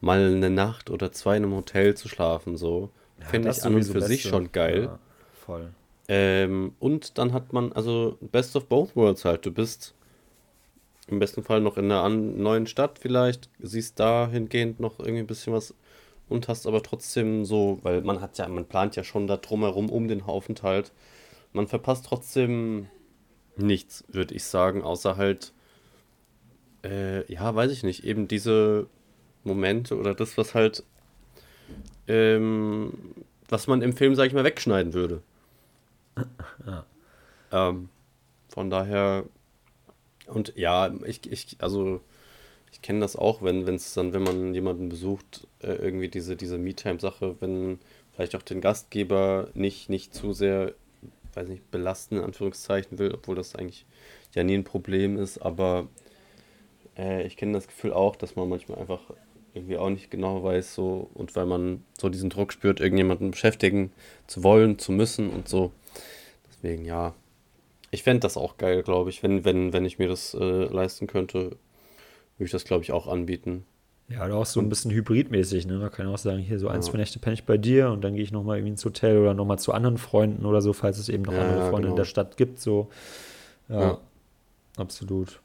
[0.00, 3.74] mal eine Nacht oder zwei in einem Hotel zu schlafen, so, ja, finde ich an
[3.74, 4.08] und für Beste.
[4.08, 4.84] sich schon geil.
[4.84, 4.98] Ja,
[5.32, 5.70] voll.
[6.08, 9.46] Ähm, und dann hat man, also Best of Both Worlds halt.
[9.46, 9.94] Du bist
[11.12, 15.52] im besten Fall noch in einer neuen Stadt vielleicht, siehst dahingehend noch irgendwie ein bisschen
[15.52, 15.74] was
[16.28, 19.90] und hast aber trotzdem so, weil man hat ja, man plant ja schon da drumherum
[19.90, 20.92] um den Aufenthalt.
[21.52, 22.88] Man verpasst trotzdem
[23.56, 25.52] nichts, würde ich sagen, außer halt,
[26.84, 28.86] äh, ja, weiß ich nicht, eben diese
[29.44, 30.84] Momente oder das, was halt,
[32.08, 32.92] ähm,
[33.48, 35.22] was man im Film, sag ich mal, wegschneiden würde.
[36.66, 36.84] Ja.
[37.50, 37.88] Ähm,
[38.48, 39.24] von daher,
[40.26, 42.00] und ja, ich, ich also
[42.72, 46.56] ich kenne das auch, wenn es dann, wenn man jemanden besucht, äh, irgendwie diese, diese
[46.56, 47.78] Me-Time-Sache, wenn
[48.12, 50.74] vielleicht auch den Gastgeber nicht, nicht zu sehr,
[51.34, 53.84] weiß nicht, belasten, in Anführungszeichen will, obwohl das eigentlich
[54.34, 55.88] ja nie ein Problem ist, aber
[56.96, 59.00] äh, ich kenne das Gefühl auch, dass man manchmal einfach
[59.54, 63.92] irgendwie auch nicht genau weiß, so, und weil man so diesen Druck spürt, irgendjemanden beschäftigen
[64.26, 65.72] zu wollen, zu müssen und so.
[66.48, 67.14] Deswegen, ja.
[67.92, 71.06] Ich fände das auch geil, glaube ich, wenn, wenn, wenn ich mir das äh, leisten
[71.06, 71.38] könnte,
[72.38, 73.64] würde ich das, glaube ich, auch anbieten.
[74.08, 75.78] Ja, oder auch so ein bisschen hybridmäßig, ne?
[75.78, 76.82] Da kann ich auch sagen, hier so ein, Ja.
[76.82, 79.34] zwei Nächte penne ich bei dir und dann gehe ich nochmal irgendwie ins Hotel oder
[79.34, 81.96] nochmal zu anderen Freunden oder so, falls es eben noch Ja, andere Freunde in genau.
[81.96, 82.90] der Stadt gibt, so.
[83.68, 83.98] Ja, Ja.
[84.76, 85.40] absolut.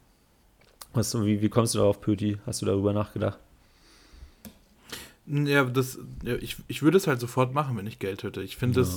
[0.93, 2.37] Was, wie, wie kommst du darauf, Pöti?
[2.45, 3.39] Hast du darüber nachgedacht?
[5.25, 8.41] Ja, das, ja, ich, ich würde es halt sofort machen, wenn ich Geld hätte.
[8.41, 8.87] Ich finde Ja.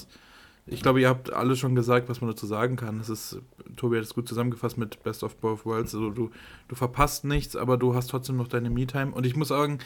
[0.70, 2.98] Ich glaube, ihr habt alle schon gesagt, was man dazu sagen kann.
[2.98, 3.38] Das ist,
[3.76, 5.94] Tobi hat es gut zusammengefasst mit Best of Both Worlds.
[5.94, 6.30] Also du,
[6.68, 9.12] du verpasst nichts, aber du hast trotzdem noch deine Me-Time.
[9.12, 9.80] Und ich muss sagen,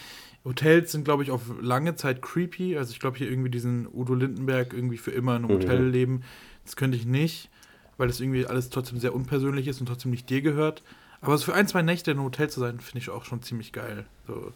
[0.44, 2.77] Hotels sind, glaube ich, auf lange Zeit creepy.
[2.77, 5.62] Also ich glaube, hier irgendwie diesen Udo Lindenberg irgendwie für immer in einem Mhm.
[5.62, 6.23] Hotel leben,
[6.64, 7.49] das könnte ich nicht,
[7.97, 10.83] weil das irgendwie alles trotzdem sehr unpersönlich ist und trotzdem nicht dir gehört.
[11.23, 13.42] Aber so für ein, zwei Nächte in einem Hotel zu sein, finde ich auch schon
[13.42, 14.05] ziemlich geil.
[14.27, 14.53] So,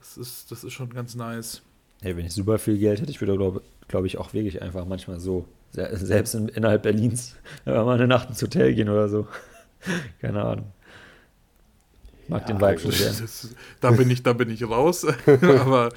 [0.00, 1.62] das, ist, das ist schon ganz nice.
[2.02, 4.86] Hey, wenn ich super viel Geld hätte, ich würde, glaube glaub ich, auch wirklich einfach
[4.86, 9.08] manchmal so, se- selbst in, innerhalb Berlins, einfach mal eine Nacht ins Hotel gehen oder
[9.08, 9.26] so.
[10.20, 10.72] Keine Ahnung.
[12.28, 13.12] Mag den Ja, Vibe schon sehr.
[13.80, 15.06] Da bin ich, da bin ich raus.
[15.56, 15.92] Aber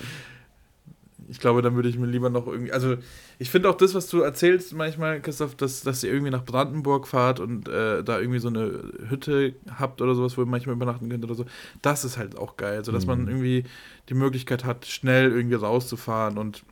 [1.28, 2.71] ich glaube, dann würde ich mir lieber noch irgendwie.
[2.71, 2.95] Also,
[3.38, 7.08] ich finde auch das, was du erzählst manchmal, Christoph, dass, dass ihr irgendwie nach Brandenburg
[7.08, 11.08] fahrt und äh, da irgendwie so eine Hütte habt oder sowas, wo ihr manchmal übernachten
[11.10, 11.45] könnt oder so.
[11.84, 12.84] Das ist halt auch geil.
[12.84, 13.28] So dass man Mhm.
[13.28, 13.63] irgendwie
[14.10, 16.63] die Möglichkeit hat, schnell irgendwie rauszufahren und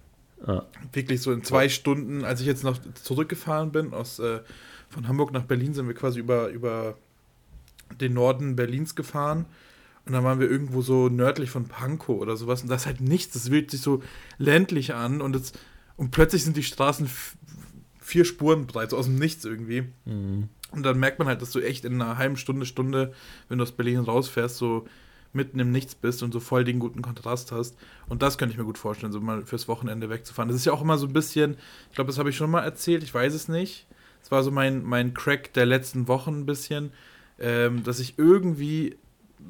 [0.45, 0.65] Ja.
[0.93, 4.41] wirklich so in zwei Stunden, als ich jetzt noch zurückgefahren bin, aus, äh,
[4.89, 6.95] von Hamburg nach Berlin, sind wir quasi über, über
[8.00, 9.45] den Norden Berlins gefahren.
[10.06, 12.62] Und dann waren wir irgendwo so nördlich von Pankow oder sowas.
[12.62, 13.34] Und das ist halt nichts.
[13.34, 14.02] Das fühlt sich so
[14.38, 15.21] ländlich an.
[15.21, 15.52] Und, es,
[15.97, 17.10] und plötzlich sind die Straßen
[18.00, 19.84] vier Spuren breit, so aus dem Nichts irgendwie.
[20.06, 20.47] Mhm.
[20.71, 23.13] Und dann merkt man halt, dass du echt in einer halben Stunde, Stunde,
[23.50, 24.88] wenn du aus Berlin rausfährst, so
[25.34, 27.78] mitten im Nichts bist und so voll den guten Kontrast hast.
[28.08, 30.50] Und das könnte ich mir gut vorstellen, so mal fürs Wochenende wegzufahren.
[30.50, 31.58] Das ist ja auch immer so ein bisschen,
[31.90, 33.88] ich glaube, das habe ich schon mal erzählt, ich weiß es nicht.
[34.22, 36.92] Es war so mein, mein Crack der letzten Wochen ein bisschen,
[37.40, 38.98] ähm, dass ich irgendwie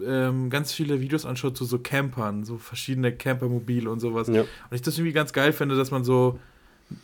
[0.06, 4.28] ähm, ganz viele Videos anschaue zu so Campern, so verschiedene Campermobile und sowas.
[4.28, 4.42] Ja.
[4.42, 6.40] Und ich das irgendwie ganz geil finde, dass man so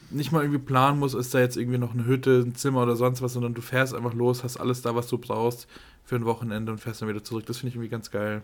[0.10, 2.96] nicht mal irgendwie planen muss, ist da jetzt irgendwie noch eine Hütte, ein Zimmer oder
[2.96, 5.68] sonst was, sondern du fährst einfach los, hast alles da, was du brauchst
[6.04, 7.46] für ein Wochenende und fährst dann wieder zurück.
[7.46, 8.44] Das finde ich irgendwie ganz geil.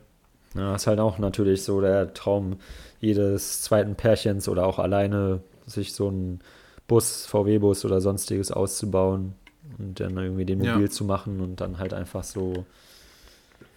[0.55, 2.57] Ja, ist halt auch natürlich so der Traum
[2.99, 6.39] jedes zweiten Pärchens oder auch alleine, sich so einen
[6.87, 9.35] Bus, VW-Bus oder sonstiges auszubauen
[9.77, 10.73] und dann irgendwie den Ja.
[10.73, 12.65] mobil zu machen und dann halt einfach so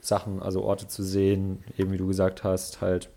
[0.01, 3.09] Sachen, also Orte zu sehen, eben wie du gesagt hast, halt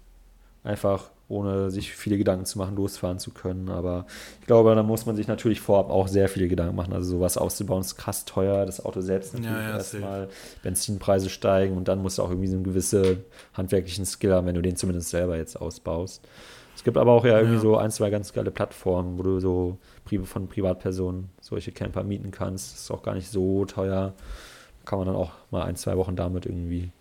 [0.63, 3.69] einfach ohne sich viele Gedanken zu machen, losfahren zu können.
[3.69, 4.05] Aber
[4.41, 6.93] ich glaube, da muss man sich natürlich vorab auch sehr viele Gedanken machen.
[6.93, 8.65] Also sowas auszubauen ist krass teuer.
[8.65, 9.97] Das Auto selbst Ja, natürlich ja, safe.
[9.97, 10.27] erstmal.
[10.63, 14.55] Benzinpreise steigen und dann musst du auch irgendwie so einen gewissen handwerklichen Skill haben, wenn
[14.55, 16.21] du den zumindest selber jetzt ausbaust.
[16.75, 17.61] Es gibt aber auch ja irgendwie Ja.
[17.61, 19.77] so ein, zwei ganz geile Plattformen, wo du so
[20.25, 22.73] von Privatpersonen solche Camper mieten kannst.
[22.73, 24.13] Das ist auch gar nicht so teuer.
[24.83, 26.91] Kann man dann auch mal ein, zwei Wochen damit irgendwie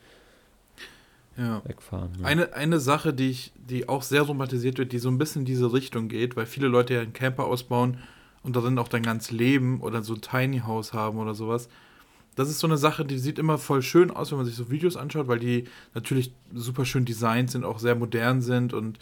[1.37, 1.63] Ja.
[1.65, 2.13] wegfahren.
[2.19, 2.25] ne?
[2.27, 5.47] Eine, eine Sache, die ich, die auch sehr romantisiert wird, die so ein bisschen in
[5.47, 7.99] diese Richtung geht, weil viele Leute ja einen Camper ausbauen
[8.43, 11.69] und darin auch dein ganzes Leben oder so ein Tiny House haben oder sowas.
[12.37, 14.71] Das ist so eine Sache, die sieht immer voll schön aus, wenn man sich so
[14.71, 18.99] Videos anschaut, weil die natürlich super schön designt sind, auch sehr modern sind und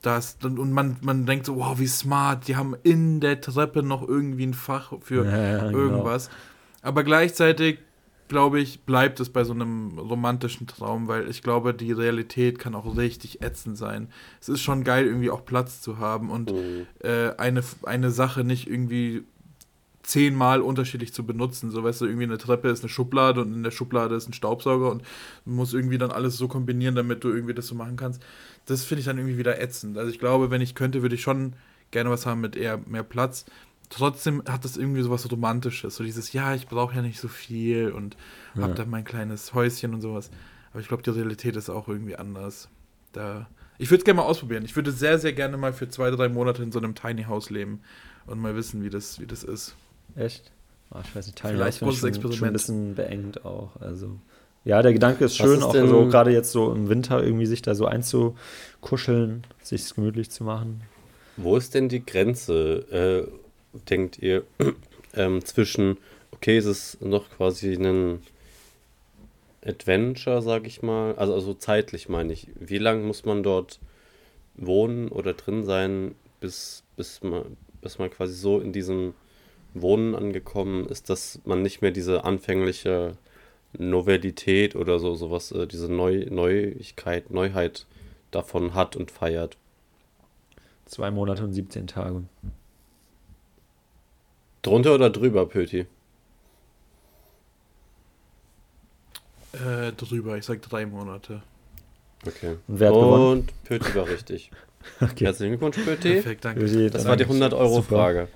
[0.00, 4.06] das und man, man denkt so, wow, wie smart, die haben in der Treppe noch
[4.06, 5.78] irgendwie ein Fach für Ja, ja, genau.
[5.78, 6.30] irgendwas.
[6.82, 7.78] Aber gleichzeitig,
[8.28, 12.74] glaube ich, bleibt es bei so einem romantischen Traum, weil ich glaube, die Realität kann
[12.74, 14.08] auch richtig ätzend sein.
[14.40, 16.86] Es ist schon geil, irgendwie auch Platz zu haben und Mhm.
[17.02, 19.24] äh, eine, eine Sache nicht irgendwie
[20.02, 21.70] zehnmal unterschiedlich zu benutzen.
[21.70, 24.32] So, weißt du, irgendwie eine Treppe ist eine Schublade und in der Schublade ist ein
[24.32, 25.02] Staubsauger und
[25.44, 28.22] du musst irgendwie dann alles so kombinieren, damit du irgendwie das so machen kannst.
[28.66, 29.98] Das finde ich dann irgendwie wieder ätzend.
[29.98, 31.54] Also ich glaube, wenn ich könnte, würde ich schon
[31.90, 33.44] gerne was haben mit eher mehr Platz.
[33.90, 35.96] Trotzdem hat das irgendwie so was Romantisches.
[35.96, 38.16] So dieses, ja, ich brauche ja nicht so viel und
[38.54, 38.64] Ja.
[38.64, 40.30] hab dann mein kleines Häuschen und sowas.
[40.72, 42.68] Aber ich glaube, die Realität ist auch irgendwie anders.
[43.12, 43.48] Da,
[43.78, 44.64] ich würde es gerne mal ausprobieren.
[44.64, 47.48] Ich würde sehr, sehr gerne mal für zwei, drei Monate in so einem Tiny House
[47.48, 47.80] leben
[48.26, 49.74] und mal wissen, wie das, wie das ist.
[50.16, 50.50] Echt?
[50.90, 53.76] Ah, ich weiß nicht, finde ich großes schon, schon ein bisschen beengt auch.
[53.80, 54.18] Also,
[54.64, 57.62] ja, der Gedanke ist schön, ist auch so gerade jetzt so im Winter irgendwie sich
[57.62, 60.82] da so einzukuscheln, sich gemütlich zu machen.
[61.36, 64.44] Wo ist denn die Grenze, äh, denkt ihr,
[65.14, 65.98] ähm, zwischen,
[66.32, 68.22] okay, es ist noch quasi ein
[69.64, 72.48] Adventure, sag ich mal, also, also zeitlich meine ich.
[72.58, 73.80] Wie lange muss man dort
[74.56, 79.14] wohnen oder drin sein, bis, bis, man, bis man quasi so in diesem
[79.74, 83.16] Wohnen angekommen ist, dass man nicht mehr diese anfängliche
[83.76, 87.86] Novellität oder so, sowas, äh, diese Neu Neuigkeit, Neuheit
[88.30, 89.56] davon hat und feiert.
[90.86, 92.24] Zwei Monate und 17 Tage.
[94.68, 95.86] Drunter oder drüber, Pöti?
[99.52, 101.42] Äh, drüber, ich sag drei Monate.
[102.26, 102.56] Okay.
[102.66, 103.32] Und wer hat gewonnen?
[103.40, 104.50] Und Pöti war richtig.
[105.00, 105.24] Okay.
[105.26, 106.12] Herzlichen Glückwunsch, Pöti.
[106.14, 106.62] Perfekt, danke.
[106.62, 108.28] Ödi, Das war die 100-Euro-Frage.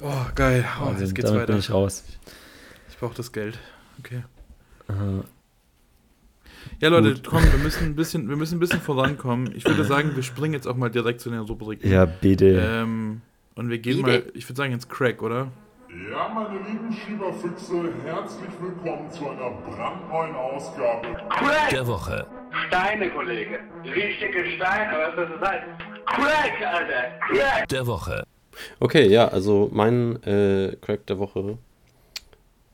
[0.00, 0.64] Oh, geil.
[0.80, 1.52] Oh, Wahnsinn, jetzt geht's damit weiter.
[1.52, 2.02] bin ich raus.
[2.88, 3.58] Ich brauche das Geld.
[4.00, 4.24] Okay.
[4.88, 4.92] Äh,
[6.80, 7.24] Ja, Leute, Gut.
[7.28, 9.54] komm, wir müssen ein bisschen, wir müssen ein bisschen vorankommen.
[9.54, 11.88] Ich würde sagen, wir springen jetzt auch mal direkt zu den Rubriken.
[11.88, 12.46] ja, bitte.
[12.58, 13.20] Ähm,
[13.54, 15.52] und wir gehen mal, ich würde sagen, ins Crack, oder?
[15.92, 21.16] Ja, meine lieben Schieberfüchse, herzlich willkommen zu einer brandneuen Ausgabe.
[21.28, 21.70] Crack!
[21.70, 22.26] der Woche.
[22.68, 23.58] Steine, Kollege.
[23.82, 25.62] Richtige Steine, was das ist halt.
[26.06, 27.18] Crack, Alter.
[27.18, 27.68] Crack!
[27.68, 28.24] Der Woche.
[28.78, 31.58] Okay, ja, also mein äh, Crack der Woche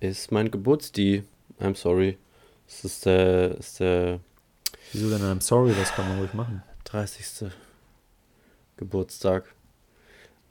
[0.00, 1.24] ist mein Geburtsdi.
[1.58, 2.18] I'm sorry.
[2.68, 4.20] Es ist der, ist der
[4.92, 5.22] Wieso denn?
[5.22, 6.62] I'm sorry, das kann man ruhig machen.
[6.84, 7.50] 30.
[8.76, 9.55] Geburtstag.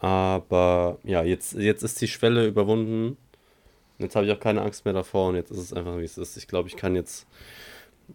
[0.06, 3.18] Aber ja, jetzt, jetzt ist die Schwelle überwunden.
[3.98, 6.20] Jetzt habe ich auch keine Angst mehr davor und jetzt ist es einfach, wie es
[6.20, 6.38] ist.
[6.38, 7.26] Ich glaube, ich kann jetzt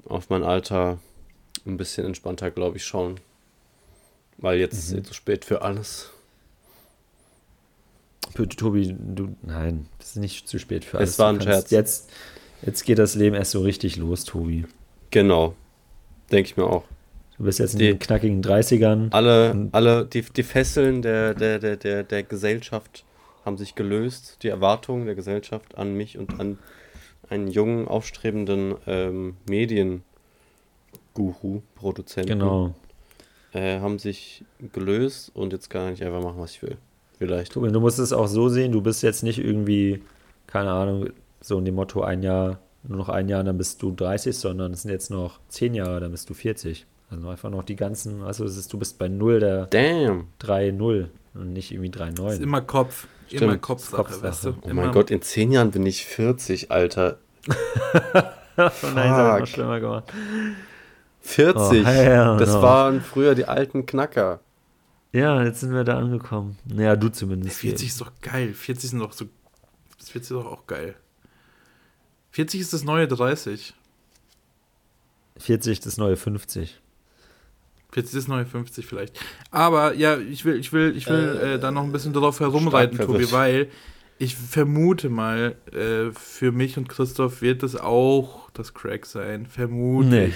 [0.05, 1.01] auf mein Alter
[1.67, 3.19] ein bisschen entspannter, glaube ich, schauen.
[4.39, 6.11] Weil jetzt ist es zu spät für alles.
[8.57, 11.11] Tobi, du, nein, es ist nicht zu spät für alles.
[11.11, 11.73] Es war ein Scherz.
[11.73, 12.09] Jetzt,
[12.63, 14.65] jetzt geht das Leben erst so richtig los, Tobi.
[15.11, 15.57] Genau.
[16.31, 16.85] Denke ich mir auch.
[17.41, 19.11] Du bist jetzt in den knackigen 30ern.
[19.13, 23.07] Alle, alle die, die Fesseln der, der, der, der, der Gesellschaft
[23.47, 24.43] haben sich gelöst.
[24.43, 26.59] Die Erwartungen der Gesellschaft an mich und an
[27.31, 30.03] einen jungen, aufstrebenden ähm, Medien-Guru,
[31.77, 32.75] Produzenten, Genau.
[33.55, 36.77] äh, haben sich gelöst und jetzt kann ich einfach machen, was ich will.
[37.17, 37.53] Vielleicht.
[37.53, 40.03] Tobi, du musst es auch so sehen, du bist jetzt nicht irgendwie,
[40.47, 41.09] keine Ahnung,
[41.41, 44.75] so in dem Motto ein Jahr, nur noch ein Jahr, dann bist du 30, sondern
[44.75, 46.85] es sind jetzt noch 10 Jahre, dann bist du 40.
[47.11, 50.29] Also einfach noch die ganzen, also es ist, du bist bei 0 der Damn!
[50.41, 52.41] 3-0 und nicht irgendwie Ist 3-9.
[52.41, 53.09] immer Kopf.
[53.27, 53.43] Stimmt.
[53.43, 54.23] Immer Kopfsache, Kopfsache.
[54.23, 54.49] weißt du?
[54.63, 57.19] Oh immer, mein Gott, in zehn Jahren bin ich 40, Alter.
[58.57, 60.13] Oh nein, das noch schlimmer gemacht.
[61.23, 61.57] 40!
[61.57, 62.63] Oh, hell das no.
[62.63, 64.41] waren früher die alten Knacker.
[65.13, 66.59] Ja, jetzt sind wir da angekommen.
[66.67, 67.57] Naja, du zumindest.
[67.57, 68.53] 40 ist doch geil.
[68.53, 69.27] 40 sind doch so.
[69.99, 70.95] 40 ist doch auch geil.
[72.33, 73.73] 40 ist das neue 30.
[75.39, 76.81] 40 das neue 50.
[77.93, 79.19] 40 ist das neue 50 vielleicht.
[79.51, 82.99] Aber ja, ich will, ich will, ich will äh, da noch ein bisschen darauf herumreiten,
[82.99, 83.69] Tobi, weil
[84.19, 89.47] ich vermute mal, äh, für mich und Christoph wird das auch das Crack sein.
[89.47, 90.35] Vermutlich.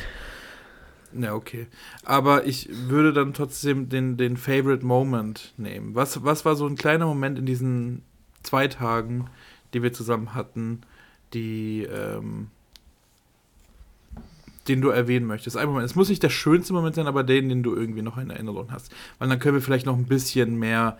[1.12, 1.24] Nee.
[1.26, 1.66] Ja, okay.
[2.02, 5.94] Aber ich würde dann trotzdem den, den Favorite Moment nehmen.
[5.94, 8.02] Was, was war so ein kleiner Moment in diesen
[8.42, 9.26] zwei Tagen,
[9.74, 10.80] die wir zusammen hatten,
[11.32, 12.48] die, ähm,
[14.68, 15.56] den du erwähnen möchtest?
[15.56, 15.86] Ein Moment.
[15.86, 18.70] Es muss nicht der schönste Moment sein, aber den, den du irgendwie noch in Erinnerung
[18.72, 18.92] hast.
[19.18, 20.98] Weil dann können wir vielleicht noch ein bisschen mehr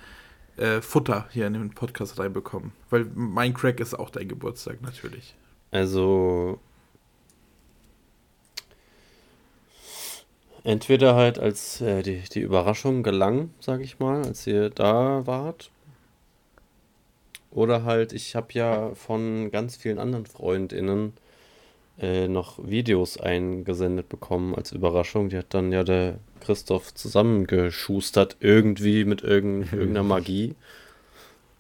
[0.57, 2.73] äh, Futter hier in den Podcast reinbekommen.
[2.91, 5.35] Weil mein Crack ist auch dein Geburtstag, natürlich.
[5.71, 6.61] Also.
[10.63, 15.71] Entweder halt als äh, die, die Überraschung gelang, sag ich mal, als ihr da wart.
[17.51, 21.13] Oder halt, ich habe ja von ganz vielen anderen FreundInnen
[22.01, 25.29] äh, noch Videos eingesendet bekommen als Überraschung.
[25.29, 30.55] Die hat dann ja der Christoph zusammengeschustert, irgendwie mit irgend, irgendeiner Magie.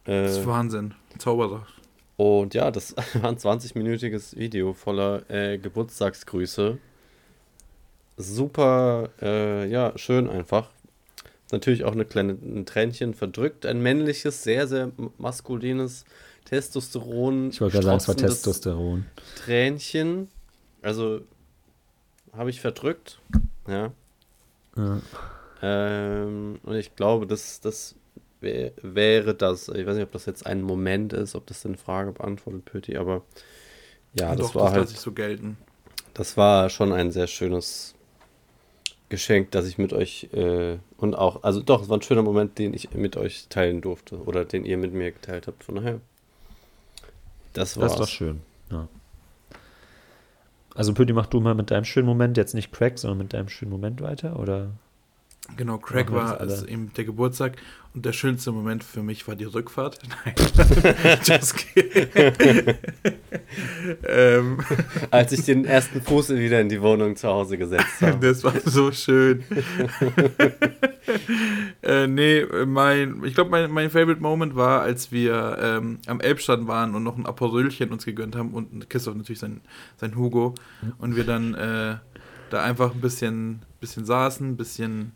[0.05, 0.95] Das Äh, ist Wahnsinn.
[1.19, 1.67] Zauberer.
[2.17, 6.79] und ja, das war ein 20-minütiges Video voller äh, Geburtstagsgrüße.
[8.17, 10.71] Super, äh, ja, schön einfach.
[11.51, 13.67] Natürlich auch eine kleine, ein Tränchen verdrückt.
[13.67, 16.05] Ein männliches, sehr, sehr maskulines
[16.45, 17.51] Testosteron.
[17.51, 19.07] Ich wollte gerade sagen, es war Testosteron.
[19.37, 20.29] Tränchen.
[20.83, 21.21] Also
[22.33, 23.21] habe ich verdrückt.
[23.67, 23.93] Ja.
[24.77, 25.01] Ja.
[25.63, 27.95] Ähm, und ich glaube, das, das
[28.41, 29.69] wär, wäre das.
[29.69, 32.97] Ich weiß nicht, ob das jetzt ein Moment ist, ob das eine Frage beantwortet, Pöti,
[32.97, 33.23] aber
[34.15, 35.57] ja, das Doch, war das halt, ich so gelten.
[36.13, 37.95] das war schon ein sehr schönes
[39.09, 42.59] Geschenk, das ich mit euch äh, und auch, also doch, es war ein schöner Moment,
[42.59, 45.65] den ich mit euch teilen durfte oder den ihr mit mir geteilt habt.
[45.65, 46.01] Von daher,
[47.55, 47.93] Das Das war's.
[47.93, 48.43] ist doch schön.
[48.71, 48.89] Ja.
[50.75, 53.49] Also Pödi, mach du mal mit deinem schönen Moment, jetzt nicht Crack, sondern mit deinem
[53.49, 54.71] schönen Moment weiter, oder?
[55.57, 57.57] Genau, Craig Machen war also eben der Geburtstag
[57.95, 60.01] und der schönste Moment für mich war die Rückfahrt.
[60.25, 60.35] Nein,
[61.23, 61.65] just
[64.09, 64.59] ähm,
[65.11, 68.27] Als ich den ersten Fuß wieder in die Wohnung zu Hause gesetzt habe.
[68.27, 69.45] das war so schön.
[71.83, 76.67] äh, nee, mein, ich glaube, mein, mein Favorite Moment war, als wir ähm, am Elbstrand
[76.67, 79.61] waren und noch ein Aperolchen uns gegönnt haben und Christoph natürlich sein,
[79.99, 80.55] sein Hugo
[80.99, 81.97] und wir dann äh,
[82.51, 85.13] da einfach ein bisschen, bisschen saßen, ein bisschen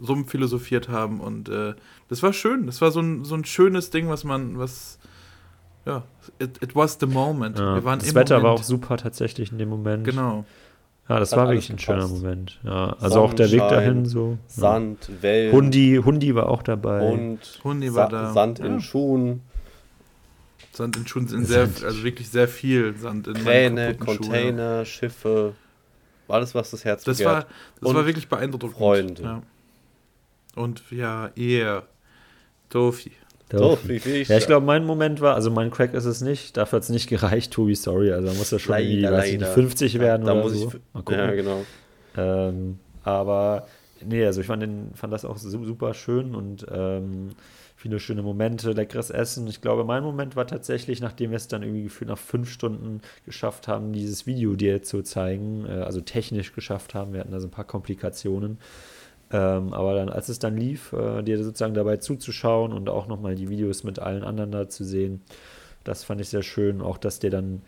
[0.00, 1.74] rumphilosophiert haben und äh,
[2.08, 2.66] das war schön.
[2.66, 4.98] Das war so ein, so ein schönes Ding, was man, was,
[5.86, 6.02] ja,
[6.40, 7.58] it, it was the moment.
[7.58, 8.64] Ja, wir waren das im Wetter war auch Moment.
[8.66, 10.04] super tatsächlich in dem Moment.
[10.04, 10.44] Genau.
[11.08, 12.22] Ja, das Hat war wirklich ein schöner gepasst.
[12.22, 12.60] Moment.
[12.64, 14.30] Ja, also auch der Weg dahin so.
[14.30, 14.38] Ja.
[14.62, 17.00] Sand, Wellen, Hundi, Hundi war auch dabei.
[17.12, 18.32] und Hundi Sa war da.
[18.32, 18.80] Sand in Ja.
[18.80, 19.42] Schuhen,
[20.72, 23.94] Sand in Schuhen sind sehr, also wirklich sehr viel Sand in Kräne.
[23.96, 25.52] Container, Schiffe,
[26.26, 27.32] alles, was das Herz Das begehrt.
[27.34, 27.46] war,
[27.80, 28.72] das Und war wirklich beeindruckend.
[28.72, 29.42] Freunde.
[30.56, 31.82] Und ja, ihr,
[32.70, 33.12] Tofi.
[33.50, 36.78] Viel ich Ja, ich glaube, mein Moment war, also mein Crack ist es nicht, dafür
[36.78, 38.10] hat es nicht gereicht, Tobi, sorry.
[38.12, 39.52] Also da muss er schon irgendwie, Leider, weiß ich nicht, leider.
[39.54, 40.68] 50 werden da oder muss so.
[40.68, 40.74] ich.
[40.92, 41.18] Mal gucken.
[41.18, 41.64] Ja, genau.
[42.16, 43.66] Ähm, aber
[44.04, 47.30] nee, also ich fand, den, fand das auch su- super schön und ähm,
[47.76, 49.46] viele schöne Momente, leckeres Essen.
[49.46, 53.02] Ich glaube, mein Moment war tatsächlich, nachdem wir es dann irgendwie gefühlt nach fünf Stunden
[53.26, 57.12] geschafft haben, dieses Video dir zu zeigen, äh, also technisch geschafft haben.
[57.12, 58.58] Wir hatten da so ein paar Komplikationen.
[59.34, 63.34] Ähm, aber dann, als es dann lief, äh, dir sozusagen dabei zuzuschauen und auch nochmal
[63.34, 65.22] die Videos mit allen anderen da zu sehen,
[65.82, 66.80] das fand ich sehr schön.
[66.80, 67.62] Auch, dass dir dann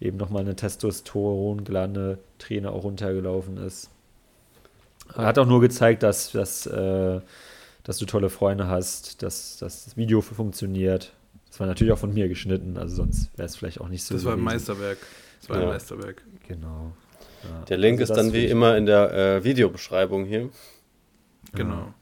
[0.00, 3.90] eben nochmal eine Testosteron-geladene Träne auch runtergelaufen ist.
[5.14, 7.20] Er hat auch nur gezeigt, dass, dass, äh,
[7.82, 11.12] dass du tolle Freunde hast, dass, dass das Video funktioniert.
[11.50, 14.14] Das war natürlich auch von mir geschnitten, also sonst wäre es vielleicht auch nicht so.
[14.14, 14.54] Das war ein gewesen.
[14.54, 14.98] Meisterwerk.
[15.40, 15.68] Das war ein Ja.
[15.68, 16.22] Meisterwerk.
[16.48, 16.92] Genau.
[17.42, 20.48] Ja, Der Link also ist dann wie immer in der äh, Videobeschreibung hier.
[21.54, 21.94] Genau.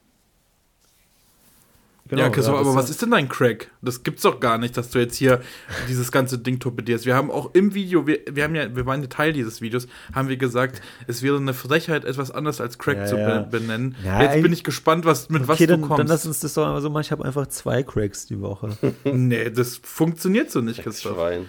[2.09, 3.71] Genau, ja, Christoph, das aber was ist denn dein Crack?
[3.81, 5.41] Das gibt's doch gar nicht, dass du jetzt hier
[5.89, 7.07] dieses ganze Ding torpedierst.
[7.07, 9.87] Wir haben auch im Video, wir, wir haben ja, wir waren ja Teil dieses Videos,
[10.15, 13.39] haben wir gesagt, es wäre eine Frechheit, etwas anders als Crack Ja, zu ja.
[13.41, 13.95] be benennen.
[14.05, 16.01] Ja, jetzt bin ich gespannt, was, mit was Okay, du dann, kommst.
[16.01, 17.01] dann lass uns das doch mal so machen.
[17.03, 18.77] Ich habe einfach zwei Cracks die Woche.
[19.05, 21.15] nee, das funktioniert so nicht, Christoph.
[21.15, 21.47] Schwein.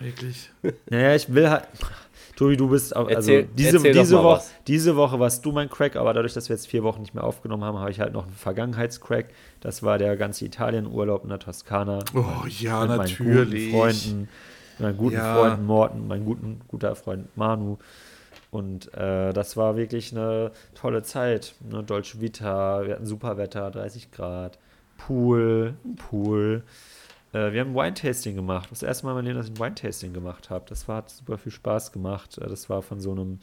[0.00, 0.50] Wirklich.
[0.90, 1.68] naja, ich will halt.
[2.42, 4.52] Tobi, du bist auch, also Erzähl- diese, erzähl doch diese, mal Woche, was.
[4.66, 7.24] diese Woche warst du mein Crack, aber dadurch, dass wir jetzt vier Wochen nicht mehr
[7.24, 9.26] aufgenommen haben, habe ich halt noch einen Vergangenheitscrack.
[9.60, 12.00] Das war der ganze Italienurlaub in der Toskana.
[12.14, 13.72] Oh ja, mit natürlich.
[13.72, 14.28] meinen guten Freunden,
[14.78, 15.34] meinen guten Ja.
[15.34, 17.78] Freunden Morten, mein guten, guter Freund Manu.
[18.50, 21.54] Und äh, das war wirklich eine tolle Zeit.
[21.70, 21.82] Ne?
[21.82, 24.58] Dolce Vita, wir hatten super Wetter, 30 Grad,
[24.98, 26.62] Pool, Pool.
[27.32, 28.68] Äh, wir haben Wine-Tasting gemacht.
[28.70, 30.64] Das erste Mal in meinem Leben, dass ich ein Wine-Tasting gemacht habe.
[30.68, 32.38] Das war, hat super viel Spaß gemacht.
[32.38, 33.40] Äh, Das war von so einem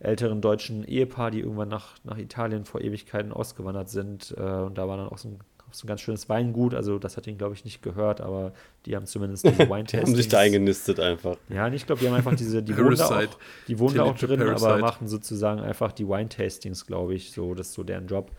[0.00, 4.34] älteren deutschen Ehepaar, die irgendwann nach, nach Italien vor Ewigkeiten ausgewandert sind.
[4.36, 5.38] Äh, und da war dann auch so ein,
[5.70, 6.74] auch so ein ganz schönes Weingut.
[6.74, 8.52] Also das hat ihn, glaube ich, nicht gehört, aber
[8.84, 10.08] die haben zumindest diese Die Wine-Tastings.
[10.10, 11.36] haben sich da eingenistet einfach.
[11.48, 13.36] Ja, und ich glaube, die haben einfach diese, die wohnen da auch, Parasite.
[13.68, 14.78] die wohnen da auch drin, aber Parasite.
[14.80, 17.32] machen sozusagen einfach die Wine-Tastings, glaube ich.
[17.32, 18.30] So, das ist so deren Job.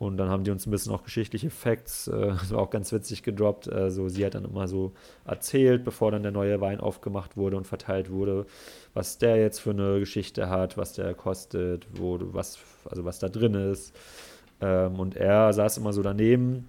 [0.00, 2.90] Und dann haben die uns ein bisschen auch geschichtliche Facts, äh, das war auch ganz
[2.90, 3.66] witzig gedroppt.
[3.66, 4.92] Äh, sie hat dann immer so
[5.26, 8.46] erzählt, bevor dann der neue Wein aufgemacht wurde und verteilt wurde,
[8.94, 12.58] was der jetzt für eine Geschichte hat, was der kostet, wo, was,
[12.88, 13.94] also was da drin ist.
[14.62, 16.66] Ähm, und er saß immer so daneben.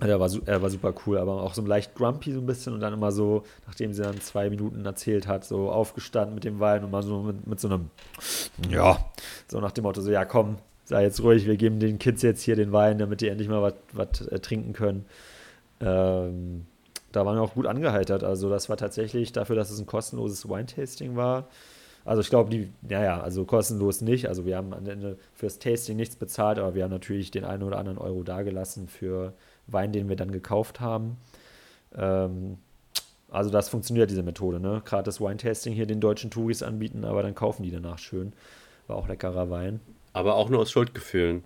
[0.00, 2.80] Er war, er war super cool, aber auch so leicht grumpy so ein bisschen und
[2.80, 6.82] dann immer so, nachdem sie dann zwei Minuten erzählt hat, so aufgestanden mit dem Wein
[6.82, 7.90] und mal so mit, mit so einem,
[8.68, 8.98] ja,
[9.46, 12.42] so nach dem Motto, so, ja komm, sei jetzt ruhig, wir geben den Kids jetzt
[12.42, 15.06] hier den Wein, damit die endlich mal was- äh, trinken können.
[15.80, 16.66] Ähm,
[17.12, 18.24] da waren wir auch gut angeheitert.
[18.24, 21.48] Also das war tatsächlich dafür, dass es ein kostenloses Wine-Tasting war.
[22.04, 24.28] Also ich glaube, die, naja, also kostenlos nicht.
[24.28, 27.62] Also wir haben am Ende fürs Tasting nichts bezahlt, aber wir haben natürlich den einen
[27.62, 29.32] oder anderen Euro dagelassen für
[29.66, 31.16] Wein, den wir dann gekauft haben.
[31.96, 32.58] Ähm,
[33.30, 34.82] also das funktioniert, diese Methode, ne?
[34.84, 38.32] Gerade das Wine-Tasting hier den deutschen Touris anbieten, aber dann kaufen die danach schön.
[38.86, 39.80] War auch leckerer Wein.
[40.14, 41.44] Aber auch nur aus Schuldgefühlen.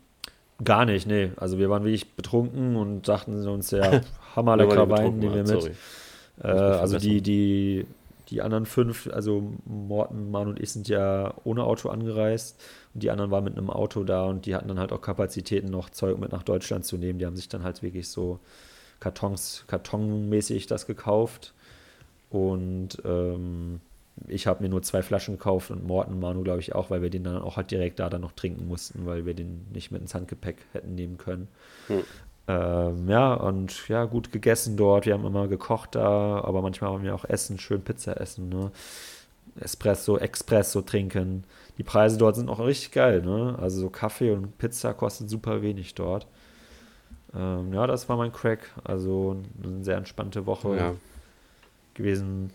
[0.63, 1.33] Gar nicht, nee.
[1.37, 4.01] Also wir waren wirklich betrunken und dachten uns, ja,
[4.37, 5.49] hammerlecker Wein, nehmen wir mit.
[5.49, 5.73] sorry.
[6.43, 7.87] Äh, also die, die,
[8.29, 12.61] die anderen fünf, also Morten, Mann und ich sind ja ohne Auto angereist
[12.95, 15.71] und die anderen waren mit einem Auto da und die hatten dann halt auch Kapazitäten,
[15.71, 17.19] noch Zeug mit nach Deutschland zu nehmen.
[17.19, 18.39] Die haben sich dann halt wirklich so
[19.01, 21.55] Kartons, kartonmäßig das gekauft
[22.31, 23.81] und ähm,
[24.27, 27.11] ich habe mir nur zwei Flaschen gekauft und Morten, Manu glaube ich auch, weil wir
[27.11, 30.01] den dann auch halt direkt da dann noch trinken mussten, weil wir den nicht mit
[30.01, 31.49] ins Handgepäck hätten nehmen können.
[31.87, 32.03] Hm.
[32.49, 35.07] Ähm, ja, und ja, gut gegessen dort.
[35.07, 38.71] Wir haben immer gekocht da, aber manchmal haben wir auch Essen, schön Pizza essen, ne?
[39.61, 41.45] Espresso, Expresso trinken.
[41.79, 43.57] Die Preise dort sind auch richtig geil, ne?
[43.61, 46.27] Also so Kaffee und Pizza kostet super wenig dort.
[47.35, 48.71] Ähm, ja, das war mein Crack.
[48.85, 50.95] Also eine sehr entspannte Woche Ja.
[51.95, 52.51] gewesen.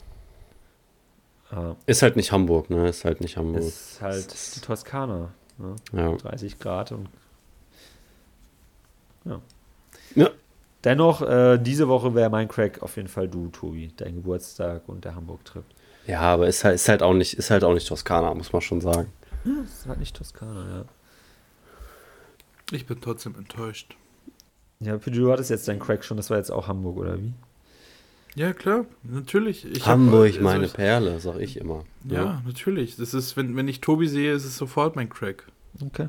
[1.86, 2.88] Ist halt nicht Hamburg, ne?
[2.88, 3.62] Ist halt nicht Hamburg.
[3.62, 5.32] ist halt die Toskana.
[5.58, 5.76] Ne?
[5.94, 6.16] ja.
[6.16, 7.08] 30 Grad und
[9.26, 9.42] ja.
[10.16, 10.30] Ja.
[10.84, 13.94] Dennoch, äh, diese Woche wäre mein Crack auf jeden Fall du, Tobi.
[13.96, 15.64] Dein Geburtstag und der Hamburg-Trip.
[16.08, 18.62] ja, aber ist halt, ist halt auch nicht, ist halt auch nicht Toskana, muss man
[18.62, 19.12] schon sagen.
[19.64, 20.86] Ist halt nicht Toskana, ja.
[22.72, 23.96] Ich bin trotzdem enttäuscht.
[24.80, 27.34] Ja, du hattest jetzt deinen Crack schon, das war jetzt auch Hamburg, oder wie?
[28.36, 29.66] Ja, klar, natürlich.
[29.66, 31.84] Ich hab, Hamburg, also meine ich- Perle, sag ich immer.
[32.10, 32.96] Ja, natürlich.
[32.96, 35.46] Das ist, wenn, wenn ich Tobi sehe, ist es sofort mein Crack.
[35.86, 36.08] Okay.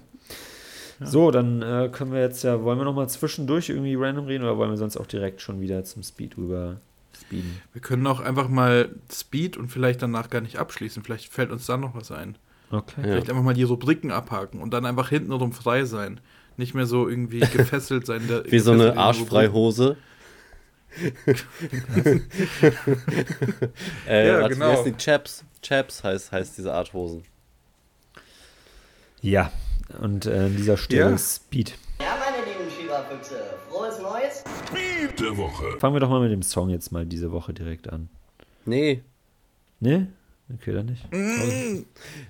[1.00, 1.06] Ja.
[1.06, 4.56] So, dann äh, können wir jetzt ja, wollen wir nochmal zwischendurch irgendwie random reden oder
[4.56, 6.76] wollen wir sonst auch direkt schon wieder zum Speed rüber
[7.20, 7.60] speeden?
[7.72, 11.02] Wir können auch einfach mal Speed und vielleicht danach gar nicht abschließen.
[11.02, 12.36] Vielleicht fällt uns dann noch was ein.
[12.70, 13.00] Okay.
[13.02, 13.02] Ja.
[13.02, 16.20] Vielleicht einfach mal die Rubriken abhaken und dann einfach hintenrum frei sein.
[16.56, 18.22] Nicht mehr so irgendwie gefesselt sein.
[18.28, 19.96] Der, Wie so eine Arschfreihose.
[24.08, 24.82] äh, Ja, warte, genau.
[24.84, 24.92] Die?
[24.96, 25.44] Chaps.
[25.62, 27.24] Chaps heißt, heißt diese Art Hosen.
[29.20, 29.50] Ja,
[30.00, 31.18] und äh, an dieser Stelle Ja.
[31.18, 31.76] Speed.
[32.00, 34.44] Ja, meine lieben Schieberfüchse, frohes Neues.
[35.18, 35.78] der Woche.
[35.78, 38.08] Fangen wir doch mal mit dem Song jetzt mal diese Woche direkt an.
[38.66, 39.02] Nee,
[39.80, 40.08] Ne?
[40.54, 41.04] Okay, dann nicht.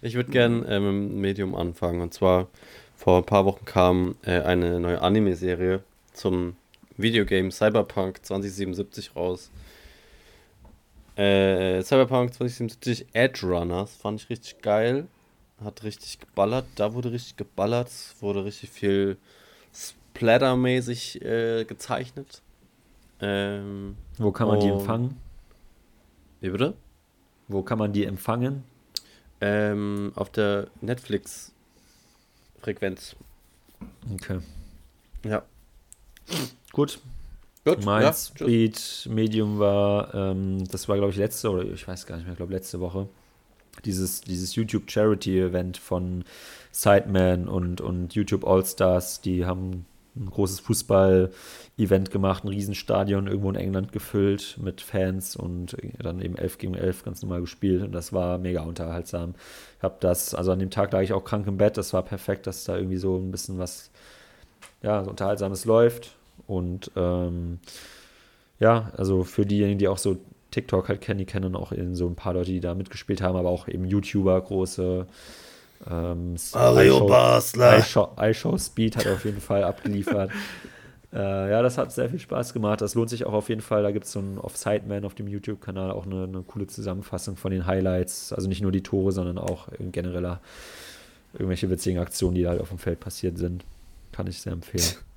[0.02, 2.00] ich würde gern äh, mit dem Medium anfangen.
[2.00, 2.48] Und zwar
[2.96, 5.80] vor ein paar Wochen kam äh, eine neue Anime-Serie
[6.12, 6.56] zum
[6.96, 9.50] Videogame Cyberpunk 2077 raus.
[11.16, 15.06] Äh, Cyberpunk 2077 Edge Runners fand ich richtig geil.
[15.62, 16.64] Hat richtig geballert.
[16.76, 17.90] Da wurde richtig geballert.
[18.20, 19.16] Wurde richtig viel
[19.72, 22.42] Splatter-mäßig äh, gezeichnet.
[23.20, 24.78] Ähm, Wo kann man die Oh.
[24.78, 25.16] empfangen?
[26.40, 26.74] wie bitte?
[27.48, 28.64] Wo kann man die empfangen?
[29.40, 33.16] Ähm, auf der Netflix-Frequenz.
[34.12, 34.38] Okay.
[35.24, 35.42] Ja.
[36.74, 36.98] Gut.
[37.64, 38.26] Gut, Mein ja, tschüss.
[38.26, 42.32] Speed Medium war, ähm, das war glaube ich letzte oder ich weiß gar nicht mehr,
[42.32, 43.08] ich glaube letzte Woche.
[43.84, 46.24] Dieses, dieses YouTube Charity Event von
[46.72, 53.56] Sideman und, und YouTube All-Stars, die haben ein großes Fußball-Event gemacht, ein Riesenstadion irgendwo in
[53.56, 58.12] England gefüllt mit Fans und dann eben 11 gegen 11 ganz normal gespielt und das
[58.12, 59.34] war mega unterhaltsam.
[59.78, 62.02] Ich habe das, also an dem Tag lag ich auch krank im Bett, das war
[62.02, 63.90] perfekt, dass da irgendwie so ein bisschen was,
[64.82, 66.16] ja, so Unterhaltsames läuft
[66.46, 67.58] und ähm,
[68.60, 70.18] ja, also für diejenigen, die auch so
[70.50, 73.36] TikTok halt kennen, die kennen auch eben so ein paar Leute, die da mitgespielt haben,
[73.36, 75.06] aber auch eben YouTuber, große
[75.90, 77.78] ähm, Mario Basler.
[77.78, 80.30] iShow, iShow Speed hat auf jeden Fall abgeliefert.
[81.12, 82.80] äh, ja, das hat sehr viel Spaß gemacht.
[82.80, 83.82] Das lohnt sich auch auf jeden Fall.
[83.82, 87.50] Da gibt es so einen Off-Sideman auf dem YouTube-Kanal, auch eine, eine coole Zusammenfassung von
[87.50, 88.32] den Highlights.
[88.32, 90.40] Also nicht nur die Tore, sondern auch in genereller
[91.32, 93.64] irgendwelche witzigen Aktionen, die da halt auf dem Feld passiert sind.
[94.12, 94.84] Kann ich sehr empfehlen.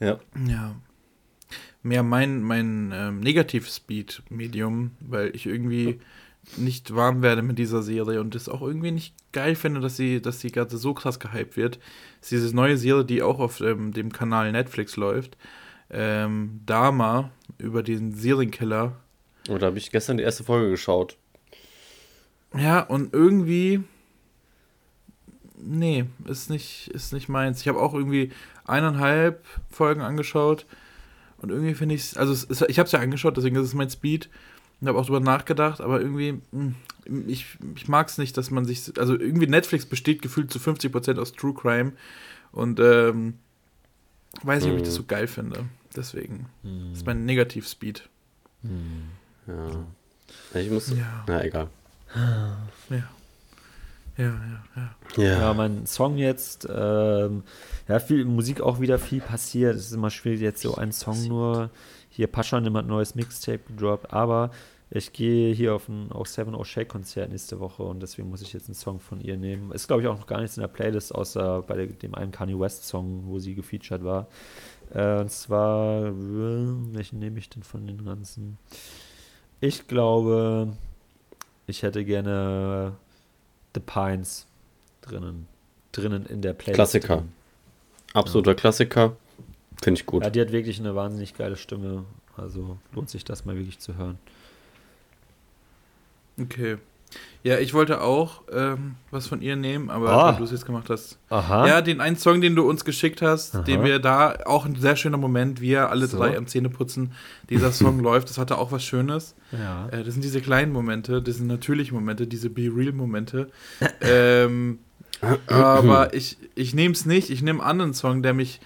[0.00, 0.18] Ja.
[0.46, 0.74] Ja.
[1.82, 6.00] Mehr mein, mein ähm, Negativ-Speed-Medium, weil ich irgendwie
[6.56, 10.20] nicht warm werde mit dieser Serie und es auch irgendwie nicht geil finde, dass sie,
[10.22, 11.78] dass sie gerade so krass gehypt wird.
[12.20, 15.36] ist diese neue Serie, die auch auf ähm, dem Kanal Netflix läuft.
[15.90, 18.96] Ähm, Dama über den Serienkiller.
[19.48, 21.16] Oh, da habe ich gestern die erste Folge geschaut.
[22.56, 23.82] Ja, und irgendwie.
[25.60, 27.60] Nee, ist nicht, ist nicht meins.
[27.60, 28.30] Ich habe auch irgendwie
[28.68, 30.66] eineinhalb Folgen angeschaut.
[31.38, 32.16] Und irgendwie finde ich es.
[32.16, 34.28] Also, es ich habe es ja angeschaut, deswegen ist es mein Speed.
[34.80, 36.40] Und habe auch drüber nachgedacht, aber irgendwie.
[36.52, 36.74] mh,
[37.26, 38.92] Ich, ich mag es nicht, dass man sich.
[38.98, 41.92] Also, irgendwie Netflix besteht gefühlt zu 50% aus True Crime.
[42.52, 43.38] Und, ähm.
[44.42, 45.64] Weiß nicht, ob ich das so geil finde.
[45.96, 46.46] Deswegen.
[46.62, 48.08] Das ist mein Negativ-Speed.
[49.46, 50.60] Ja.
[50.60, 50.90] Ich muss.
[50.90, 51.24] Ja.
[51.26, 51.68] Na, egal.
[52.90, 53.08] Ja.
[54.18, 55.22] Ja, ja, ja.
[55.22, 55.40] Ja.
[55.40, 57.44] Ja, mein Song jetzt, ähm,
[57.86, 59.76] ja, viel Musik auch wieder viel passiert.
[59.76, 61.70] Es ist immer schwierig, jetzt so einen Song nur.
[62.10, 64.50] Hier Pascha hat ein neues Mixtape gedroppt, aber
[64.90, 68.42] ich gehe hier auf ein auf Seven O Shake Konzert nächste Woche und deswegen muss
[68.42, 69.70] ich jetzt einen Song von ihr nehmen.
[69.70, 72.58] Ist, glaube ich, auch noch gar nichts in der Playlist, außer bei dem einen Kanye
[72.58, 74.26] West Song, wo sie gefeatured war.
[74.92, 78.58] Äh, und zwar, welchen nehme ich denn von den ganzen?
[79.60, 80.72] Ich glaube,
[81.68, 82.96] ich hätte gerne
[83.78, 84.46] The Pines
[85.02, 85.46] drinnen,
[85.92, 86.74] drinnen in der Playlist.
[86.74, 87.16] Klassiker.
[87.18, 87.32] drin.
[88.12, 89.16] Absoluter Klassiker.
[89.80, 90.24] Finde ich gut.
[90.24, 92.04] Ja, die hat wirklich eine wahnsinnig geile Stimme.
[92.36, 94.18] Also lohnt sich das mal wirklich zu hören.
[96.40, 96.78] Okay.
[97.44, 100.26] Ja, ich wollte auch ähm, was von ihr nehmen, aber Ah.
[100.32, 101.18] weil du es jetzt gemacht hast.
[101.30, 101.66] Aha.
[101.66, 103.62] Ja, den einen Song, den du uns geschickt hast, Aha.
[103.62, 106.18] den wir da, auch ein sehr schöner Moment, wir alle So.
[106.18, 107.12] drei am Zähneputzen,
[107.48, 109.34] dieser Song läuft, das hatte auch was Schönes.
[109.52, 109.88] ja.
[109.90, 113.48] Äh, das sind diese kleinen Momente, das sind natürliche Momente, diese Be-Real-Momente.
[114.00, 114.80] ähm,
[115.46, 118.60] aber ich, ich nehme es nicht, ich nehme einen anderen Song, der mich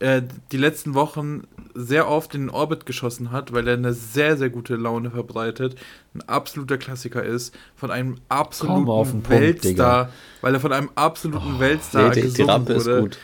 [0.00, 0.22] äh,
[0.52, 1.44] die letzten Wochen
[1.74, 5.76] sehr oft in den Orbit geschossen hat, weil er eine sehr, sehr gute Laune verbreitet,
[6.14, 10.10] ein absoluter Klassiker ist, von einem absoluten den Punkt, Weltstar,
[10.40, 13.16] weil er von einem absoluten Weltstar die, die gesungen Rampe ist wurde.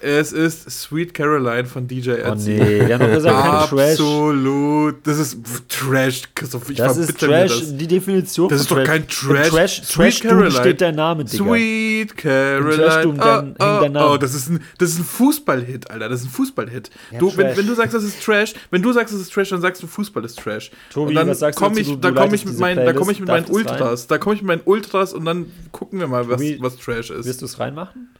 [0.00, 2.50] Es ist Sweet Caroline von DJ Oh Ötzi.
[2.50, 3.90] nee, der hat gesagt, kein Trash.
[3.92, 5.06] Absolut.
[5.06, 5.38] Das ist
[5.68, 6.22] Trash.
[6.34, 7.76] Christoph, ich Das ist verbitte mir Trash, das.
[7.76, 9.46] die Definition Das ist doch kein Trash.
[9.48, 10.50] Im Trash, Sweet Trash Caroline.
[10.52, 11.44] steht dein Name, Digga.
[11.44, 13.14] Sweet Caroline.
[13.18, 14.10] Dann oh, dein Name.
[14.12, 16.08] oh, das ist ein, das ist ein Fußballhit, Alter.
[16.08, 16.90] Das ist ein Fußballhit.
[17.10, 19.48] Ja, du, wenn, wenn du sagst, das ist Trash, wenn du sagst, das ist Trash,
[19.50, 20.70] dann sagst du, Fußball ist Trash.
[20.92, 21.80] Tobi, und dann was sagst du komm dazu?
[21.82, 23.46] ich, Du- da du komme leitest ich mit diese meinen, da komme ich mit meinen
[23.46, 26.76] Ultras, da komme ich mit meinen Ultras und dann gucken wir mal, was, Tobi, was
[26.76, 27.26] Trash ist.
[27.26, 28.10] Wirst du es reinmachen?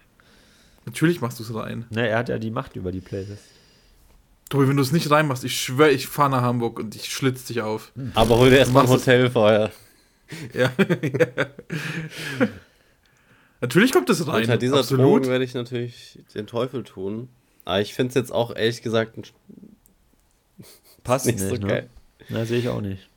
[0.88, 1.84] Natürlich machst du es rein.
[1.90, 3.42] Ne, er hat ja die Macht über die Playlist.
[4.48, 7.44] Tobi, wenn du es nicht reinmachst, ich schwöre, ich fahre nach Hamburg und ich schlitz
[7.44, 7.92] dich auf.
[8.14, 9.70] Aber hol dir erstmal ein es- Hotel vorher.
[10.54, 10.72] Ja.
[13.60, 14.42] Natürlich kommt es rein.
[14.42, 15.04] Unter dieser absolut.
[15.04, 17.28] Drohung werde ich natürlich den Teufel tun.
[17.64, 19.32] Aber ich finde es jetzt auch ehrlich gesagt
[21.04, 21.66] Passt nicht nicht, so ne?
[21.66, 21.90] geil.
[22.28, 23.08] Na, sehe ich auch nicht.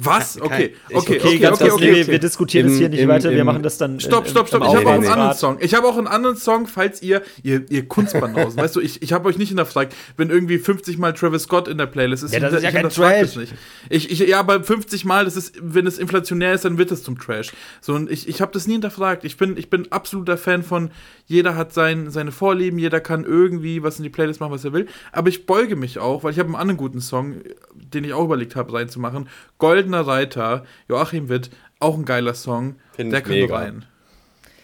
[0.00, 0.40] Was?
[0.40, 2.12] Okay, okay, Okay, okay, ganz okay, okay, nee, wir, okay.
[2.12, 3.98] wir diskutieren Im- das hier nicht im- weiter, wir im- machen das dann.
[3.98, 4.62] Stopp, stopp, stopp.
[4.62, 5.56] Ich habe auch einen anderen Song.
[5.60, 9.12] Ich habe auch einen anderen Song, falls ihr, ihr, ihr Kunstbanausen, weißt du, ich, ich
[9.12, 12.32] habe euch nicht hinterfragt, wenn irgendwie 50 Mal Travis Scott in der Playlist ist.
[12.32, 13.20] Ja, das ist ja ich kein Trash.
[13.20, 13.54] das Nicht.
[13.90, 17.02] Ich, ich, ja, aber 50 Mal, das ist, wenn es inflationär ist, dann wird es
[17.02, 17.52] zum Trash.
[17.80, 19.24] So, und ich, ich habe das nie hinterfragt.
[19.24, 20.90] Ich bin, ich bin absoluter Fan von,
[21.26, 24.72] jeder hat sein, seine Vorlieben, jeder kann irgendwie was in die Playlist machen, was er
[24.72, 24.86] will.
[25.12, 27.36] Aber ich beuge mich auch, weil ich habe einen anderen guten Song,
[27.74, 29.28] den ich auch überlegt habe, reinzumachen.
[29.90, 32.76] Goldener Reiter, Joachim Witt, auch ein geiler Song.
[32.92, 33.56] Find Der kann mega.
[33.56, 33.84] rein.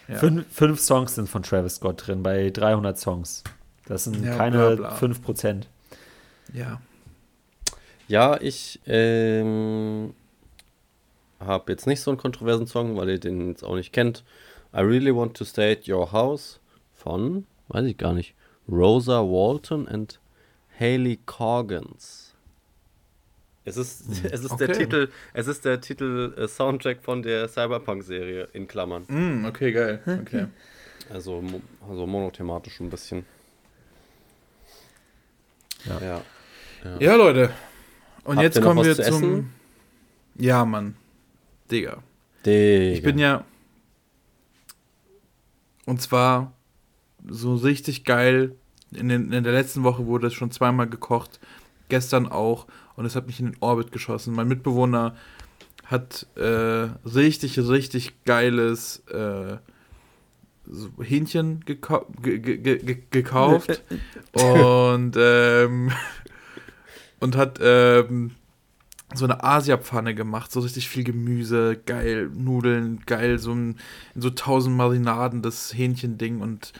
[0.07, 0.17] Ja.
[0.17, 3.43] Fünf, fünf Songs sind von Travis Scott drin, bei 300 Songs.
[3.87, 4.95] Das sind Ja, keine bla, bla.
[4.97, 5.63] 5%.
[6.53, 6.79] Ja.
[8.07, 10.13] Ja, ich ähm,
[11.39, 14.23] habe jetzt nicht so einen kontroversen Song, weil ihr den jetzt auch nicht kennt.
[14.75, 16.59] I Really Want to Stay at Your House
[16.93, 18.35] von, weiß ich gar nicht,
[18.69, 20.19] Rosa Walton and
[20.79, 22.24] Haley Corgans.
[23.65, 24.79] Es ist, es ist der Okay.
[24.79, 29.03] Titel, es ist der Titel äh, Soundtrack von der Cyberpunk-Serie in Klammern.
[29.07, 29.99] Mm, okay, geil.
[30.21, 30.45] Okay.
[31.11, 33.25] Also, mo- also monothematisch ein bisschen.
[35.85, 35.99] Ja.
[36.01, 36.21] ja.
[36.99, 37.51] Ja, Leute.
[38.23, 39.15] Und Habt jetzt kommen wir zu zum.
[39.15, 39.53] essen?
[40.35, 40.95] Ja, Mann.
[41.71, 42.01] Digga.
[42.45, 42.93] Digga.
[42.95, 43.43] Ich bin ja.
[45.85, 46.53] Und zwar
[47.27, 48.55] so richtig geil.
[48.91, 51.39] In, den, in der letzten Woche wurde es schon zweimal gekocht.
[51.89, 52.65] Gestern auch.
[52.95, 54.33] Und es hat mich in den Orbit geschossen.
[54.33, 55.15] Mein Mitbewohner
[55.85, 59.57] hat äh, richtig, richtig geiles äh,
[60.67, 63.83] so Hähnchen gekau ge ge ge ge gekauft.
[64.33, 65.91] und, ähm,
[67.19, 68.31] und hat ähm,
[69.13, 73.77] so eine Asia-Pfanne gemacht, so richtig viel Gemüse, geil, Nudeln, geil, so ein,
[74.15, 76.73] in so tausend Marinaden das Hähnchending und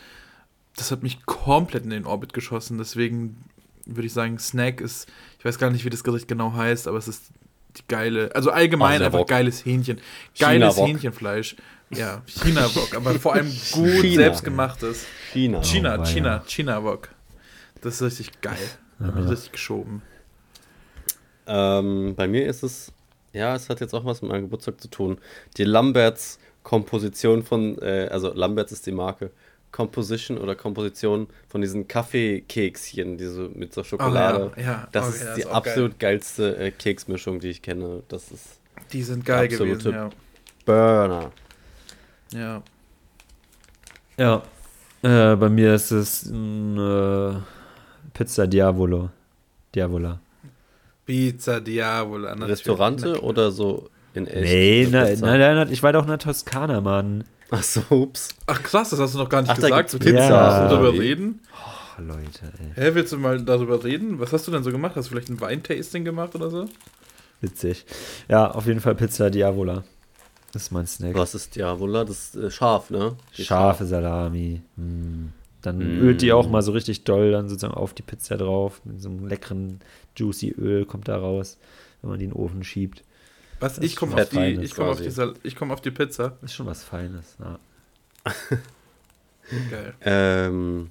[0.76, 2.78] das hat mich komplett in den Orbit geschossen.
[2.78, 3.38] Deswegen
[3.86, 5.08] würde ich sagen, Snack ist,
[5.40, 7.26] ich weiß gar nicht, wie das Gericht genau heißt, aber es ist
[7.78, 9.28] die geile, also allgemein einfach Asia-Wok.
[9.28, 10.00] geiles Hähnchen.
[10.40, 10.78] Geiles.
[10.78, 11.56] Hähnchenfleisch.
[11.92, 14.16] Ja, China-Wok, aber vor allem gut China.
[14.24, 15.06] selbstgemachtes.
[15.32, 15.62] China.
[15.62, 16.44] China, Oh, China, weia.
[16.48, 17.10] China-Wok.
[17.82, 18.58] Das ist richtig geil.
[19.00, 20.02] Richtig geschoben.
[21.48, 22.92] Ähm, bei mir ist es,
[23.34, 25.18] ja, es hat jetzt auch was mit meinem Geburtstag zu tun.
[25.58, 29.32] Die Lamberts Komposition von, äh, also Lamberts ist die Marke,
[29.72, 34.52] Composition oder Komposition von diesen Kaffeekekschen, diese mit so Schokolade.
[34.58, 34.88] ja, ja.
[34.92, 38.04] Das Okay, ist das die ist absolut geilste äh, Keksmischung, die ich kenne.
[38.08, 38.60] Das ist
[38.94, 40.12] Die sind geil Absolute gewesen,
[40.66, 41.32] Burner.
[42.32, 42.64] ja.
[44.18, 44.44] Ja.
[45.04, 47.36] Äh, bei mir ist es ein, äh,
[48.14, 49.10] Pizza Diavolo.
[49.76, 50.20] Diavola.
[51.06, 52.34] Pizza Diavola.
[52.34, 54.52] Restaurante oder so in echt?
[54.52, 57.24] Nee, nein, nein, nein, ich war doch in der Toskana, Mann.
[57.52, 58.30] Ach so, ups.
[58.48, 59.92] Ach krass, das hast du noch gar nicht Ach, da gesagt.
[59.92, 60.68] gibt's Willst du Pizza.
[60.70, 61.40] darüber reden?
[61.54, 62.84] Ach, Leute, ey.
[62.90, 64.20] Hä, willst du mal darüber reden?
[64.20, 64.96] Was hast du denn so gemacht?
[64.96, 66.68] Hast du vielleicht ein Weintasting gemacht oder so?
[67.42, 67.86] Witzig.
[68.28, 69.84] Ja, auf jeden Fall Pizza Diavola.
[70.52, 71.14] Das ist mein Snack.
[71.16, 72.04] Was ist Diavola?
[72.06, 73.16] Das ist äh, scharf, ne?
[73.38, 74.62] Die Scharfe Salami.
[74.78, 75.28] Mm.
[75.62, 76.02] Dann Mm.
[76.02, 78.82] ölt die auch mal so richtig doll dann sozusagen auf die Pizza drauf.
[78.86, 79.82] Mit so einem leckeren,
[80.16, 81.58] juicy Öl kommt da raus,
[82.02, 83.04] wenn man die in den Ofen schiebt.
[83.60, 83.78] Was?
[83.80, 85.10] Ich komme auf, die, ich komm auf, die
[85.44, 86.38] ich komm auf die Pizza.
[86.42, 87.36] Ist schon was Feines.
[87.40, 87.60] Ja.
[89.72, 89.94] Geil.
[90.02, 90.90] Ähm,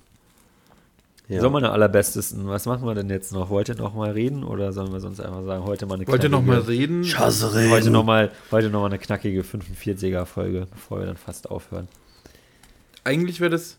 [1.29, 1.41] Ja.
[1.41, 3.49] So, meine allerbestesten, was machen wir denn jetzt noch?
[3.51, 6.23] Wollt ihr noch mal reden oder sollen wir sonst einfach sagen, heute mal eine Wollt
[6.23, 7.05] ihr noch mal knackige- reden?
[7.71, 11.89] Heute noch mal, heute noch mal eine knackige 45er-Folge, bevor wir dann fast aufhören.
[13.05, 13.79] Eigentlich wäre das.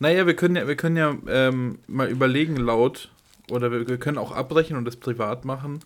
[0.00, 3.08] Naja, wir können ja, wir können ja ähm, mal überlegen laut,
[3.50, 5.80] oder wir, wir können auch abbrechen und das privat machen.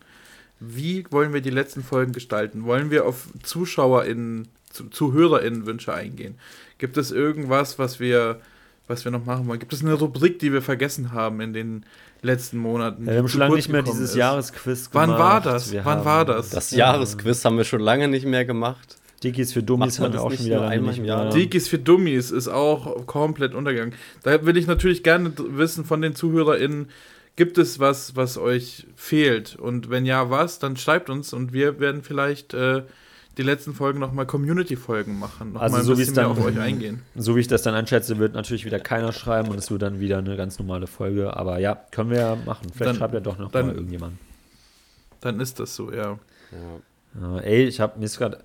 [0.60, 2.64] Wie wollen wir die letzten Folgen gestalten?
[2.64, 6.36] Wollen wir auf ZuschauerInnen, zu, ZuhörerInnen-Wünsche eingehen?
[6.78, 8.40] Gibt es irgendwas, was wir,
[8.86, 9.58] was wir noch machen wollen?
[9.58, 11.84] Gibt es eine Rubrik, die wir vergessen haben in den
[12.22, 13.04] letzten Monaten?
[13.04, 14.16] Ja, wir haben schon lange nicht mehr dieses ist?
[14.16, 15.20] Jahresquiz Wann gemacht.
[15.20, 15.72] war das?
[15.72, 16.50] Wir Wann war das?
[16.50, 18.96] Das Jahresquiz haben wir schon lange nicht mehr gemacht.
[19.24, 21.30] Dickies für Dummies haben wir auch schon wieder einmal im Jahr?
[21.30, 23.94] Dikis für Dummies ist auch komplett untergegangen.
[24.22, 26.90] Da will ich natürlich gerne wissen von den ZuhörerInnen,
[27.36, 29.56] gibt es was, was euch fehlt?
[29.56, 32.82] Und wenn ja, was, dann schreibt uns und wir werden vielleicht äh,
[33.36, 35.54] die letzten Folgen nochmal Community-Folgen machen.
[35.54, 37.02] Noch Also mal ein so wie es bisschen mehr dann- auf euch eingehen.
[37.16, 39.98] So wie ich das dann einschätze, wird natürlich wieder keiner schreiben und es wird dann
[39.98, 41.36] wieder eine ganz normale Folge.
[41.36, 42.68] Aber ja, können wir ja machen.
[42.72, 44.18] Vielleicht Dann- schreibt ja doch noch dann- mal irgendjemand.
[45.20, 46.18] Dann ist das so, ja.
[46.52, 46.58] Ja.
[47.20, 48.38] Ja, ey, ich habe mir gerade,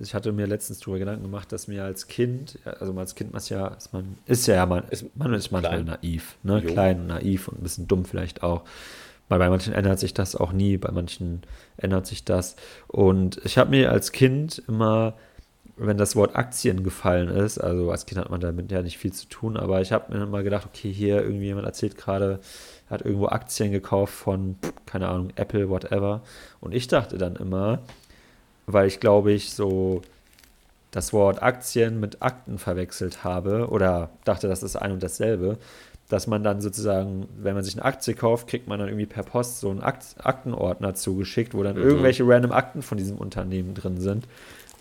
[0.00, 3.48] ich hatte mir letztens darüber Gedanken gemacht, dass mir als Kind, also als Kind ist
[3.48, 5.84] ja, ist man, ist ja, man, Ist man ist manchmal klein.
[5.84, 6.66] naiv, ne, Jo.
[6.72, 8.64] klein, naiv und ein bisschen dumm vielleicht auch.
[9.28, 11.42] Weil bei manchen ändert sich das auch nie, bei manchen
[11.76, 12.56] ändert sich das.
[12.88, 15.14] Und ich habe mir als Kind immer,
[15.76, 19.12] wenn das Wort Aktien gefallen ist, also als Kind hat man damit ja nicht viel
[19.12, 22.40] zu tun, aber ich habe mir immer gedacht, okay, hier irgendwie jemand erzählt gerade,
[22.88, 24.56] er hat irgendwo Aktien gekauft von,
[24.86, 26.22] keine Ahnung, Apple, whatever.
[26.60, 27.80] Und ich dachte dann immer,
[28.68, 30.02] weil ich glaube ich so
[30.90, 35.58] das Wort Aktien mit Akten verwechselt habe oder dachte, das ist ein und dasselbe,
[36.08, 39.22] dass man dann sozusagen, wenn man sich eine Aktie kauft, kriegt man dann irgendwie per
[39.22, 41.82] Post so einen Akt Aktenordner zugeschickt, wo dann Mhm.
[41.82, 44.26] irgendwelche random Akten von diesem Unternehmen drin sind.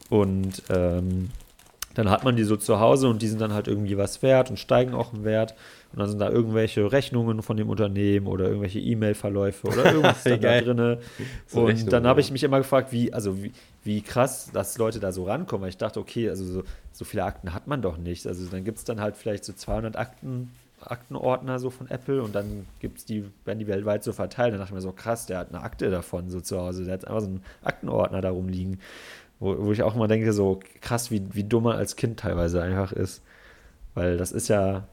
[0.09, 1.31] Und ähm,
[1.97, 4.51] dann hat man die so zu Hause und die sind dann halt irgendwie was wert
[4.51, 5.55] und steigen auch im Wert.
[5.91, 10.97] Und dann sind da irgendwelche Rechnungen von dem Unternehmen oder irgendwelche E-Mail-Verläufe oder irgendwas da.
[11.47, 13.51] So und dann habe ich mich immer gefragt, wie, also wie,
[13.83, 15.63] wie krass, dass Leute da so rankommen.
[15.63, 18.27] Weil ich dachte, okay, also so, so viele Akten hat man doch nicht.
[18.27, 22.35] Also dann gibt es dann halt vielleicht so 200 Akten, Aktenordner so von Apple und
[22.35, 24.53] dann gibt's die, werden die weltweit so verteilt.
[24.53, 26.83] Dann dachte ich mir so, krass, der hat eine Akte davon so zu Hause.
[26.85, 28.79] Der hat einfach so einen Aktenordner da rumliegen.
[29.39, 32.61] Wo, wo ich auch immer denke, so krass, wie, wie dumm man als Kind teilweise
[32.61, 33.21] einfach ist.
[33.93, 34.87] Weil das ist ja,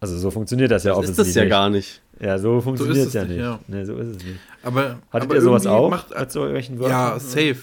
[0.00, 1.34] also so funktioniert das ja Das ist offensichtlich.
[1.34, 2.02] das ja gar nicht.
[2.20, 3.40] Ja, so funktioniert es es ja nicht, nicht.
[3.40, 3.58] ja.
[3.68, 4.38] Nee, so ist es nicht.
[4.62, 5.90] Aber, Hattet aber ihr sowas auch?
[5.90, 7.20] Macht, mit so irgendwelchen ja, Wörtern?
[7.20, 7.56] safe.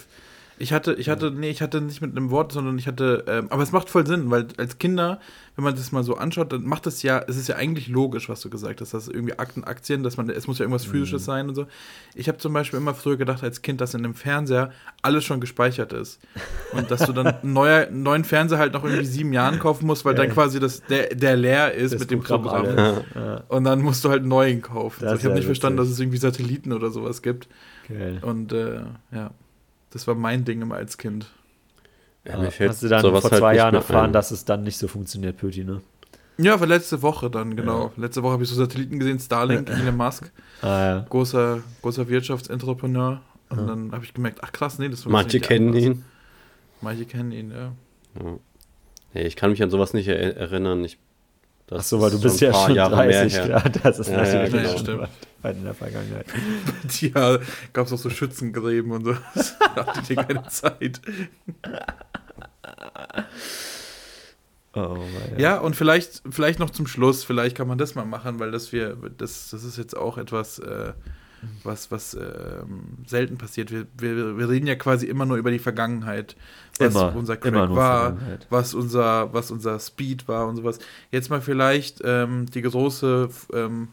[0.62, 3.48] Ich hatte, ich hatte, nee, ich hatte nicht mit einem Wort, sondern ich hatte, ähm,
[3.50, 5.20] aber es macht voll Sinn, weil als Kinder,
[5.56, 8.28] wenn man das mal so anschaut, dann macht es ja, es ist ja eigentlich logisch,
[8.28, 10.92] was du gesagt hast, dass irgendwie Akten, Aktien, dass man, es muss ja irgendwas Mhm.
[10.92, 11.66] Physisches sein und so.
[12.14, 15.40] Ich habe zum Beispiel immer früher gedacht als Kind, dass in dem Fernseher alles schon
[15.40, 16.20] gespeichert ist
[16.74, 20.04] und dass du dann einen, neuer, neuen Fernseher halt noch irgendwie sieben Jahren kaufen musst,
[20.04, 20.34] weil dann Ja.
[20.34, 22.66] quasi das, der, der leer ist Das mit dem Programm.
[23.16, 25.00] Ja, Und dann musst du halt einen neuen kaufen.
[25.02, 25.94] So, ist ich habe ja nicht verstanden, dass witzig.
[25.96, 27.48] es irgendwie Satelliten oder sowas gibt.
[27.88, 28.20] geil.
[28.22, 28.82] Und äh,
[29.12, 29.32] ja,
[29.92, 31.28] das war mein Ding immer als Kind.
[32.26, 34.14] Ja, Ja, mir fällt hast du dann sowas vor halt zwei nicht Jahren erfahren, ein.
[34.14, 35.82] dass es dann nicht so funktioniert, Pöti, ne?
[36.38, 37.92] Ja, war letzte Woche dann, genau.
[37.98, 40.32] Letzte Woche habe ich so Satelliten gesehen, Starlink, Elon Musk,
[40.62, 41.06] Ah, ja.
[41.10, 43.22] großer, großer Wirtschaftsentrepreneur.
[43.50, 45.84] Und dann habe ich gemerkt, ach krass, nee, das Manche ja kennen anders.
[45.84, 46.06] ihn.
[46.82, 47.72] Manche kennen ihn, ja.
[49.14, 50.84] Nee, ich kann mich an sowas nicht er erinnern.
[50.86, 50.98] Ich,
[51.70, 53.46] das Ach so, weil du ist bist ja schon Jahre mehr 30, her.
[53.46, 53.64] klar.
[53.84, 54.70] Das ist Ja, natürlich ja, genau.
[54.72, 55.02] schon Stimmt.
[55.42, 56.26] weit- in der Vergangenheit.
[57.02, 57.38] Ja,
[57.72, 59.16] gab es auch so Schützengräben und so.
[59.76, 61.00] Da hatte ich keine Zeit.
[64.76, 64.98] Oh,
[65.36, 65.40] ja.
[65.40, 68.72] Ja, und vielleicht, vielleicht noch zum Schluss, vielleicht kann man das mal machen, weil das
[68.72, 70.94] wir, das, das ist jetzt auch etwas, äh,
[71.64, 73.72] was, was ähm, selten passiert.
[73.72, 76.36] Wir, wir, wir reden ja quasi immer nur über die Vergangenheit,
[76.80, 78.18] was Immer, unser immer Crack nur war,
[78.50, 80.80] was unser, was unser Speed war und sowas.
[81.12, 83.90] Jetzt mal vielleicht ähm, die große ähm,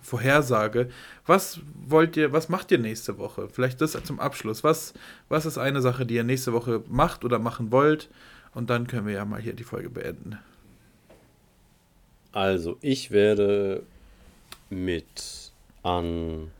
[0.00, 0.90] Vorhersage.
[1.26, 3.48] Was wollt ihr, was macht ihr nächste Woche?
[3.50, 4.62] Vielleicht das zum Abschluss.
[4.62, 4.92] Was,
[5.28, 8.10] was ist eine Sache, die ihr nächste Woche macht oder machen wollt?
[8.54, 10.38] Und dann können wir ja mal hier die Folge beenden.
[12.32, 13.82] Also, ich werde
[14.68, 15.43] mit
[15.84, 16.50] an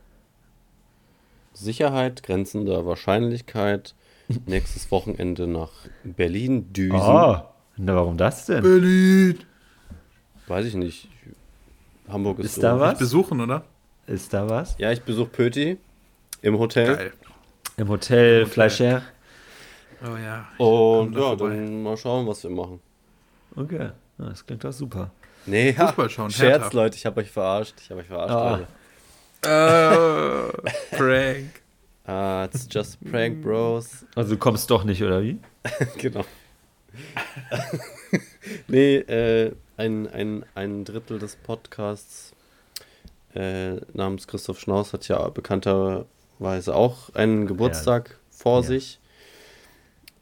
[1.53, 3.95] Sicherheit grenzender Wahrscheinlichkeit
[4.47, 5.71] nächstes Wochenende nach
[6.03, 6.97] Berlin düsen.
[6.97, 7.37] Oh,
[7.77, 8.63] na, warum das denn?
[8.63, 9.39] Berlin!
[10.47, 11.09] Weiß ich nicht.
[12.09, 12.99] Hamburg ist, Ist da was?
[12.99, 13.65] Besuchen, oder?
[14.07, 14.77] Ist da was?
[14.79, 15.79] Ja, ich besuche Pöti
[16.43, 16.97] im Hotel.
[16.97, 17.13] Geil.
[17.79, 18.47] Im Hotel Hotel.
[18.47, 19.03] Fleischer?
[20.05, 20.47] Oh ja.
[20.59, 21.49] Und ja, vorbei.
[21.49, 22.81] dann mal schauen, was wir machen.
[23.57, 25.11] Okay, das klingt doch super.
[25.47, 26.73] Nee, ja, Fußball schauen, Scherz.
[26.73, 27.75] Leute, ich habe euch verarscht.
[27.81, 28.51] Ich habe euch verarscht, Ah.
[28.51, 28.69] Leute.
[29.45, 31.51] Äh, Prank.
[32.07, 34.05] Ah, it's just a prank, bros.
[34.15, 35.39] Also du kommst doch nicht, oder wie?
[35.97, 36.23] genau.
[38.69, 42.33] nee, äh, ein, ein, ein Drittel des Podcasts
[43.35, 48.67] äh, namens Christoph Schnaus hat ja bekannterweise auch einen Geburtstag vor Ja.
[48.67, 49.01] sich.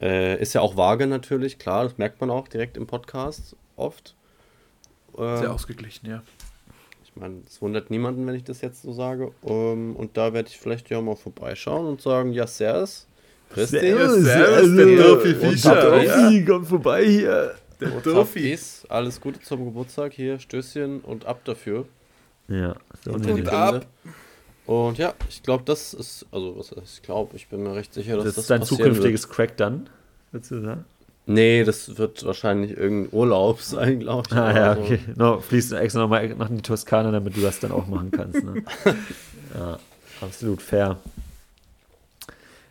[0.01, 4.15] Äh, ist ja auch vage natürlich, klar, das merkt man auch direkt im Podcast oft.
[5.17, 6.23] Ähm, Sehr ausgeglichen, ja.
[7.15, 9.31] Ich meine, es wundert niemanden, wenn ich das jetzt so sage.
[9.45, 13.07] Ähm, und da werde ich vielleicht ja mal vorbeischauen und sagen, ja, servus.
[13.53, 13.81] Grüß dich.
[13.81, 17.55] Servus, der Dürfi Und Fischer, komm vorbei hier.
[17.79, 18.03] Der Und.
[18.03, 18.85] Tafis.
[18.89, 21.85] Alles Gute zum Geburtstag hier, Stößchen und ab dafür.
[22.47, 23.47] Ja, so Und, nämlich.
[23.47, 23.85] ab.
[24.65, 28.25] Und ja, ich glaube, das ist, also ich glaube, ich bin mir recht sicher, dass
[28.25, 29.89] das das, ist dein zukünftiges Crack dann,
[30.31, 30.85] würdest du sagen?
[30.92, 30.92] Wird.
[31.25, 34.35] Nee, das wird wahrscheinlich irgendein Urlaub sein, glaube ich.
[34.35, 34.99] Ah ja, Also, okay.
[35.15, 38.43] No, fließt extra nochmal nach die Toskana, damit du das dann auch machen kannst.
[38.43, 38.63] Ne?
[39.55, 39.79] ja,
[40.19, 40.97] absolut fair.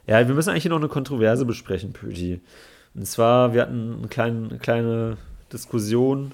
[0.07, 2.41] Ja, wir müssen eigentlich hier noch eine Kontroverse besprechen, Pöti.
[2.95, 5.17] Und zwar, wir hatten eine kleine, eine kleine
[5.51, 6.33] Diskussion,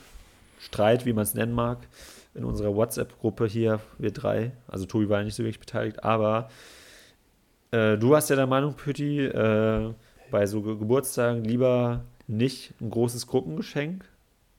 [0.59, 1.79] Streit, wie man es nennen mag,
[2.35, 4.53] in unserer WhatsApp-Gruppe hier, wir drei.
[4.67, 6.51] Also Tobi war ja nicht so wirklich beteiligt, aber
[7.71, 9.93] äh, du warst ja der Meinung, Pöti, äh,
[10.31, 14.05] bei so Ge Geburtstagen lieber nicht ein großes Gruppengeschenk,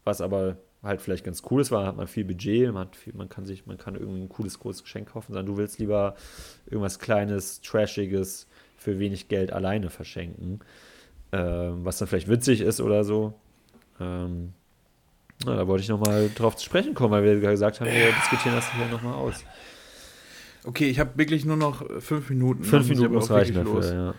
[0.03, 3.13] was aber halt vielleicht ganz cool ist, weil hat man viel Budget, man, hat viel,
[3.13, 6.15] man kann sich, man kann irgendwie ein cooles großes Geschenk kaufen, sondern du willst lieber
[6.65, 8.47] irgendwas Kleines, Trashiges
[8.77, 10.61] für wenig Geld alleine verschenken,
[11.31, 13.33] ähm, was dann vielleicht witzig ist oder so.
[13.99, 14.53] Ähm,
[15.45, 18.55] na, da wollte ich nochmal drauf zu sprechen kommen, weil wir gesagt haben, wir diskutieren
[18.55, 19.43] das hier nochmal aus.
[20.63, 22.63] Okay, ich habe wirklich nur noch fünf Minuten.
[22.63, 24.13] Fünf Minuten muss reichen dafür, ja.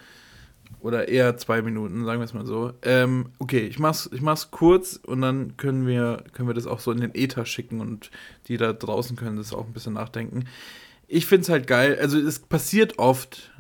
[0.81, 2.73] Oder eher zwei Minuten, sagen wir es mal so.
[2.83, 6.81] Ähm, okay, ich mach's, ich mach's kurz und dann können wir, können wir das auch
[6.81, 8.11] so in den Äther schicken und
[8.49, 10.45] die da draußen können das auch ein bisschen nachdenken.
[11.07, 13.53] Ich find's halt geil, also es passiert oft,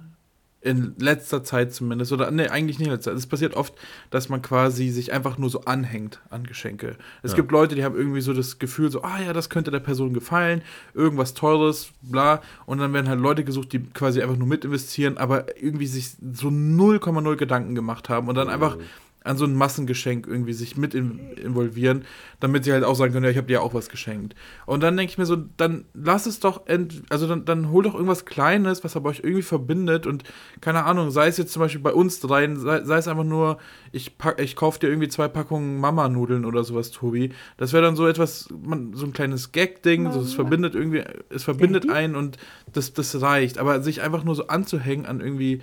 [0.63, 3.73] in letzter Zeit zumindest, oder nee, eigentlich nicht in letzter Zeit, es passiert oft,
[4.11, 6.97] dass man quasi sich einfach nur so anhängt an Geschenke.
[7.23, 7.37] Es Ja.
[7.37, 10.13] gibt Leute, die haben irgendwie so das Gefühl, so, ah ja, das könnte der Person
[10.13, 10.61] gefallen,
[10.93, 15.17] irgendwas Teures, bla, und dann werden halt Leute gesucht, die quasi einfach nur mit investieren,
[15.17, 18.77] aber irgendwie sich so 0,0 Gedanken gemacht haben und dann einfach
[19.23, 22.05] an so ein Massengeschenk irgendwie sich mit in, involvieren,
[22.41, 24.35] damit sie halt auch sagen können, ja, ich habe dir ja auch was geschenkt.
[24.65, 27.83] Und dann denke ich mir so, dann lass es doch, ent also dann, dann hol
[27.83, 30.25] doch irgendwas Kleines, was aber euch irgendwie verbindet und
[30.63, 33.59] keine Ahnung, sei es jetzt zum Beispiel bei uns dreien, sei, sei es einfach nur,
[33.93, 37.33] ich, pack, ich kaufe dir irgendwie zwei Packungen Mama-Nudeln oder sowas, Tobi.
[37.59, 41.45] Das wäre dann so etwas, man, so ein kleines Gag-Ding, so, es verbindet irgendwie, es
[41.45, 42.39] verbindet einen und
[42.73, 43.59] das, das reicht.
[43.59, 45.61] Aber sich einfach nur so anzuhängen an irgendwie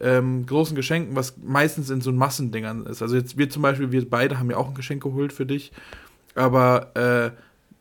[0.00, 3.02] ähm, großen Geschenken, was meistens in so Massendingern ist.
[3.02, 5.72] Also jetzt wir zum Beispiel, wir beide haben ja auch ein Geschenk geholt für dich,
[6.34, 7.30] aber äh,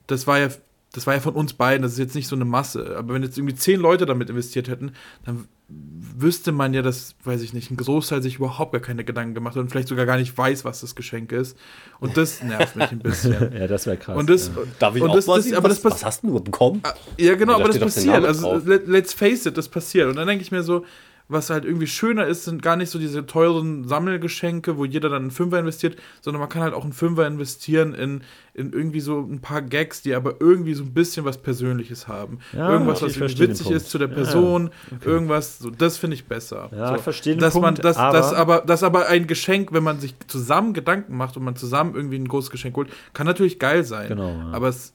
[0.07, 0.49] das war ja
[0.93, 2.95] das war ja von uns beiden, das ist jetzt nicht so eine Masse.
[2.97, 4.93] Aber wenn jetzt irgendwie zehn Leute damit investiert hätten,
[5.25, 9.35] dann wüsste man ja, dass, weiß ich nicht, ein Großteil sich überhaupt gar keine Gedanken
[9.35, 11.57] gemacht hat und vielleicht sogar gar nicht weiß, was das Geschenk ist.
[11.99, 13.53] Und das nervt mich ein bisschen.
[13.53, 14.17] ja, das wäre krass.
[14.17, 14.63] Und das, ja.
[14.79, 16.81] Darf ich und auch das, was das, aber was, das was hast du nur bekommen?
[17.17, 18.23] ja, genau, Da aber das passiert.
[18.23, 20.09] Also, let's face it, das passiert.
[20.09, 20.85] Und dann denke ich mir so,
[21.29, 25.23] was halt irgendwie schöner ist, sind gar nicht so diese teuren Sammelgeschenke, wo jeder dann
[25.23, 28.21] einen Fünfer investiert, sondern man kann halt auch einen Fünfer investieren in,
[28.53, 32.39] in irgendwie so ein paar Gags, die aber irgendwie so ein bisschen was Persönliches haben.
[32.53, 34.69] Ja, irgendwas, was den witzig ist zu der Ja, Person,
[35.03, 36.69] irgendwas, so, das finde ich besser.
[36.71, 39.27] Ja, so, ich verstehe den dass man, Punkt, dass, dass, aber- aber, dass aber ein
[39.27, 42.89] Geschenk, wenn man sich zusammen Gedanken macht und man zusammen irgendwie ein großes Geschenk holt,
[43.13, 44.07] kann natürlich geil sein.
[44.07, 44.49] Genau, ja.
[44.53, 44.93] Aber es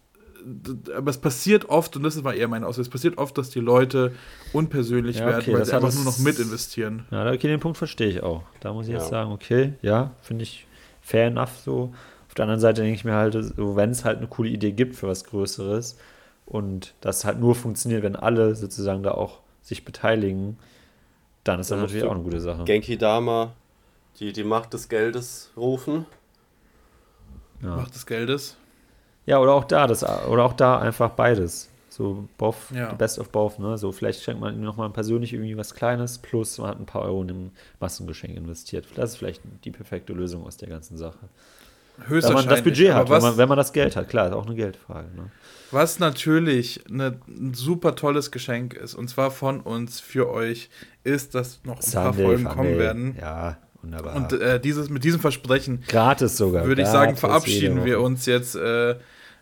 [0.97, 3.61] aber es passiert oft, und das war eher meine Aussage, es passiert oft, dass die
[3.61, 4.13] Leute
[4.53, 7.07] unpersönlich Ja, werden, okay, weil das sie einfach nur noch mit investieren.
[7.11, 8.43] Ja, okay, den Punkt verstehe ich auch.
[8.61, 9.09] Da muss ich jetzt Ja.
[9.09, 10.67] sagen, okay, ja, finde ich
[11.01, 11.93] fair enough so.
[12.29, 14.73] Auf der anderen Seite denke ich mir halt, so, wenn es halt eine coole Idee
[14.73, 15.99] gibt für was Größeres
[16.47, 20.59] und das halt nur funktioniert, wenn alle sozusagen da auch sich beteiligen,
[21.45, 22.65] dann ist das Dann natürlich auch eine gute Sache.
[22.65, 23.53] Genki Dama,
[24.19, 26.07] die, die Macht des Geldes rufen.
[27.63, 27.77] Ja.
[27.77, 28.57] Macht des Geldes.
[29.27, 31.69] Ja, oder auch da, das, oder auch da einfach beides.
[31.89, 32.93] So both, Ja.
[32.95, 33.77] best of both, ne?
[33.77, 37.03] So vielleicht schenkt man ihm nochmal persönlich irgendwie was Kleines, plus man hat ein paar
[37.03, 37.51] Euro in ein
[37.81, 38.87] Massengeschenk investiert.
[38.95, 41.19] Das ist vielleicht die perfekte Lösung aus der ganzen Sache.
[41.99, 42.47] Wenn Höchstwahrscheinlich.
[42.47, 44.33] man das Budget hat, Aber wenn was, man, wenn man das Geld hat, klar, ist
[44.33, 45.09] auch eine Geldfrage.
[45.15, 45.31] Ne?
[45.71, 50.71] was natürlich eine, ein super tolles Geschenk ist, und zwar von uns für euch,
[51.05, 52.55] ist, dass noch ein paar Sunday Folgen Funday.
[52.57, 53.17] kommen werden.
[53.21, 54.15] Ja, wunderbar.
[54.17, 56.67] Und äh, dieses, mit diesem Versprechen gratis sogar.
[56.67, 58.97] würde ich sagen, verabschieden wir uns jetzt, äh,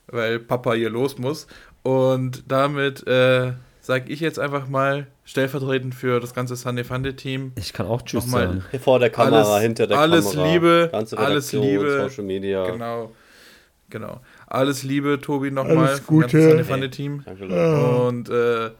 [0.08, 1.46] weil Papa hier los muss.
[1.82, 7.52] Und damit äh, sage ich jetzt einfach mal stellvertretend für das ganze Sunday Funday Team
[7.56, 8.64] Ich kann auch Tschüss Nochmal- sagen.
[8.70, 10.52] Hier vor der Kamera, Alles- hinter der alles Kamera.
[10.52, 12.08] Liebe, ganze alles Redaktion, Liebe.
[12.08, 12.64] Social Media.
[12.70, 13.12] Genau.
[13.88, 14.20] Genau.
[14.46, 15.88] Alles Liebe, Tobi, nochmal.
[15.88, 16.48] Alles Gute.
[16.48, 17.22] Sunday Funday Team.
[17.24, 17.86] Danke, Leute.
[18.06, 18.70] Und äh,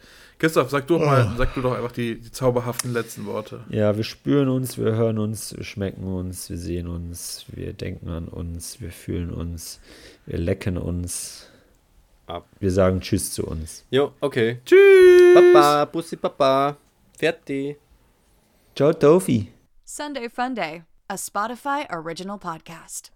[0.40, 3.60] Christoph, sag du, mal, sag du doch einfach die, die zauberhaften letzten Worte.
[3.68, 8.08] Ja, wir spüren uns, wir hören uns, wir schmecken uns, wir sehen uns, wir denken
[8.08, 9.80] an uns, wir fühlen uns,
[10.24, 11.46] wir lecken uns.
[12.26, 12.46] Ab.
[12.58, 13.84] Wir sagen Tschüss zu uns.
[13.90, 14.60] Jo, okay.
[14.64, 15.34] Tschüss!
[15.34, 16.76] Papa, Bussi Papa.
[17.18, 17.76] Fertig.
[18.74, 19.52] Ciao, Tofi.
[19.84, 23.10] Sunday Funday, a Spotify original podcast.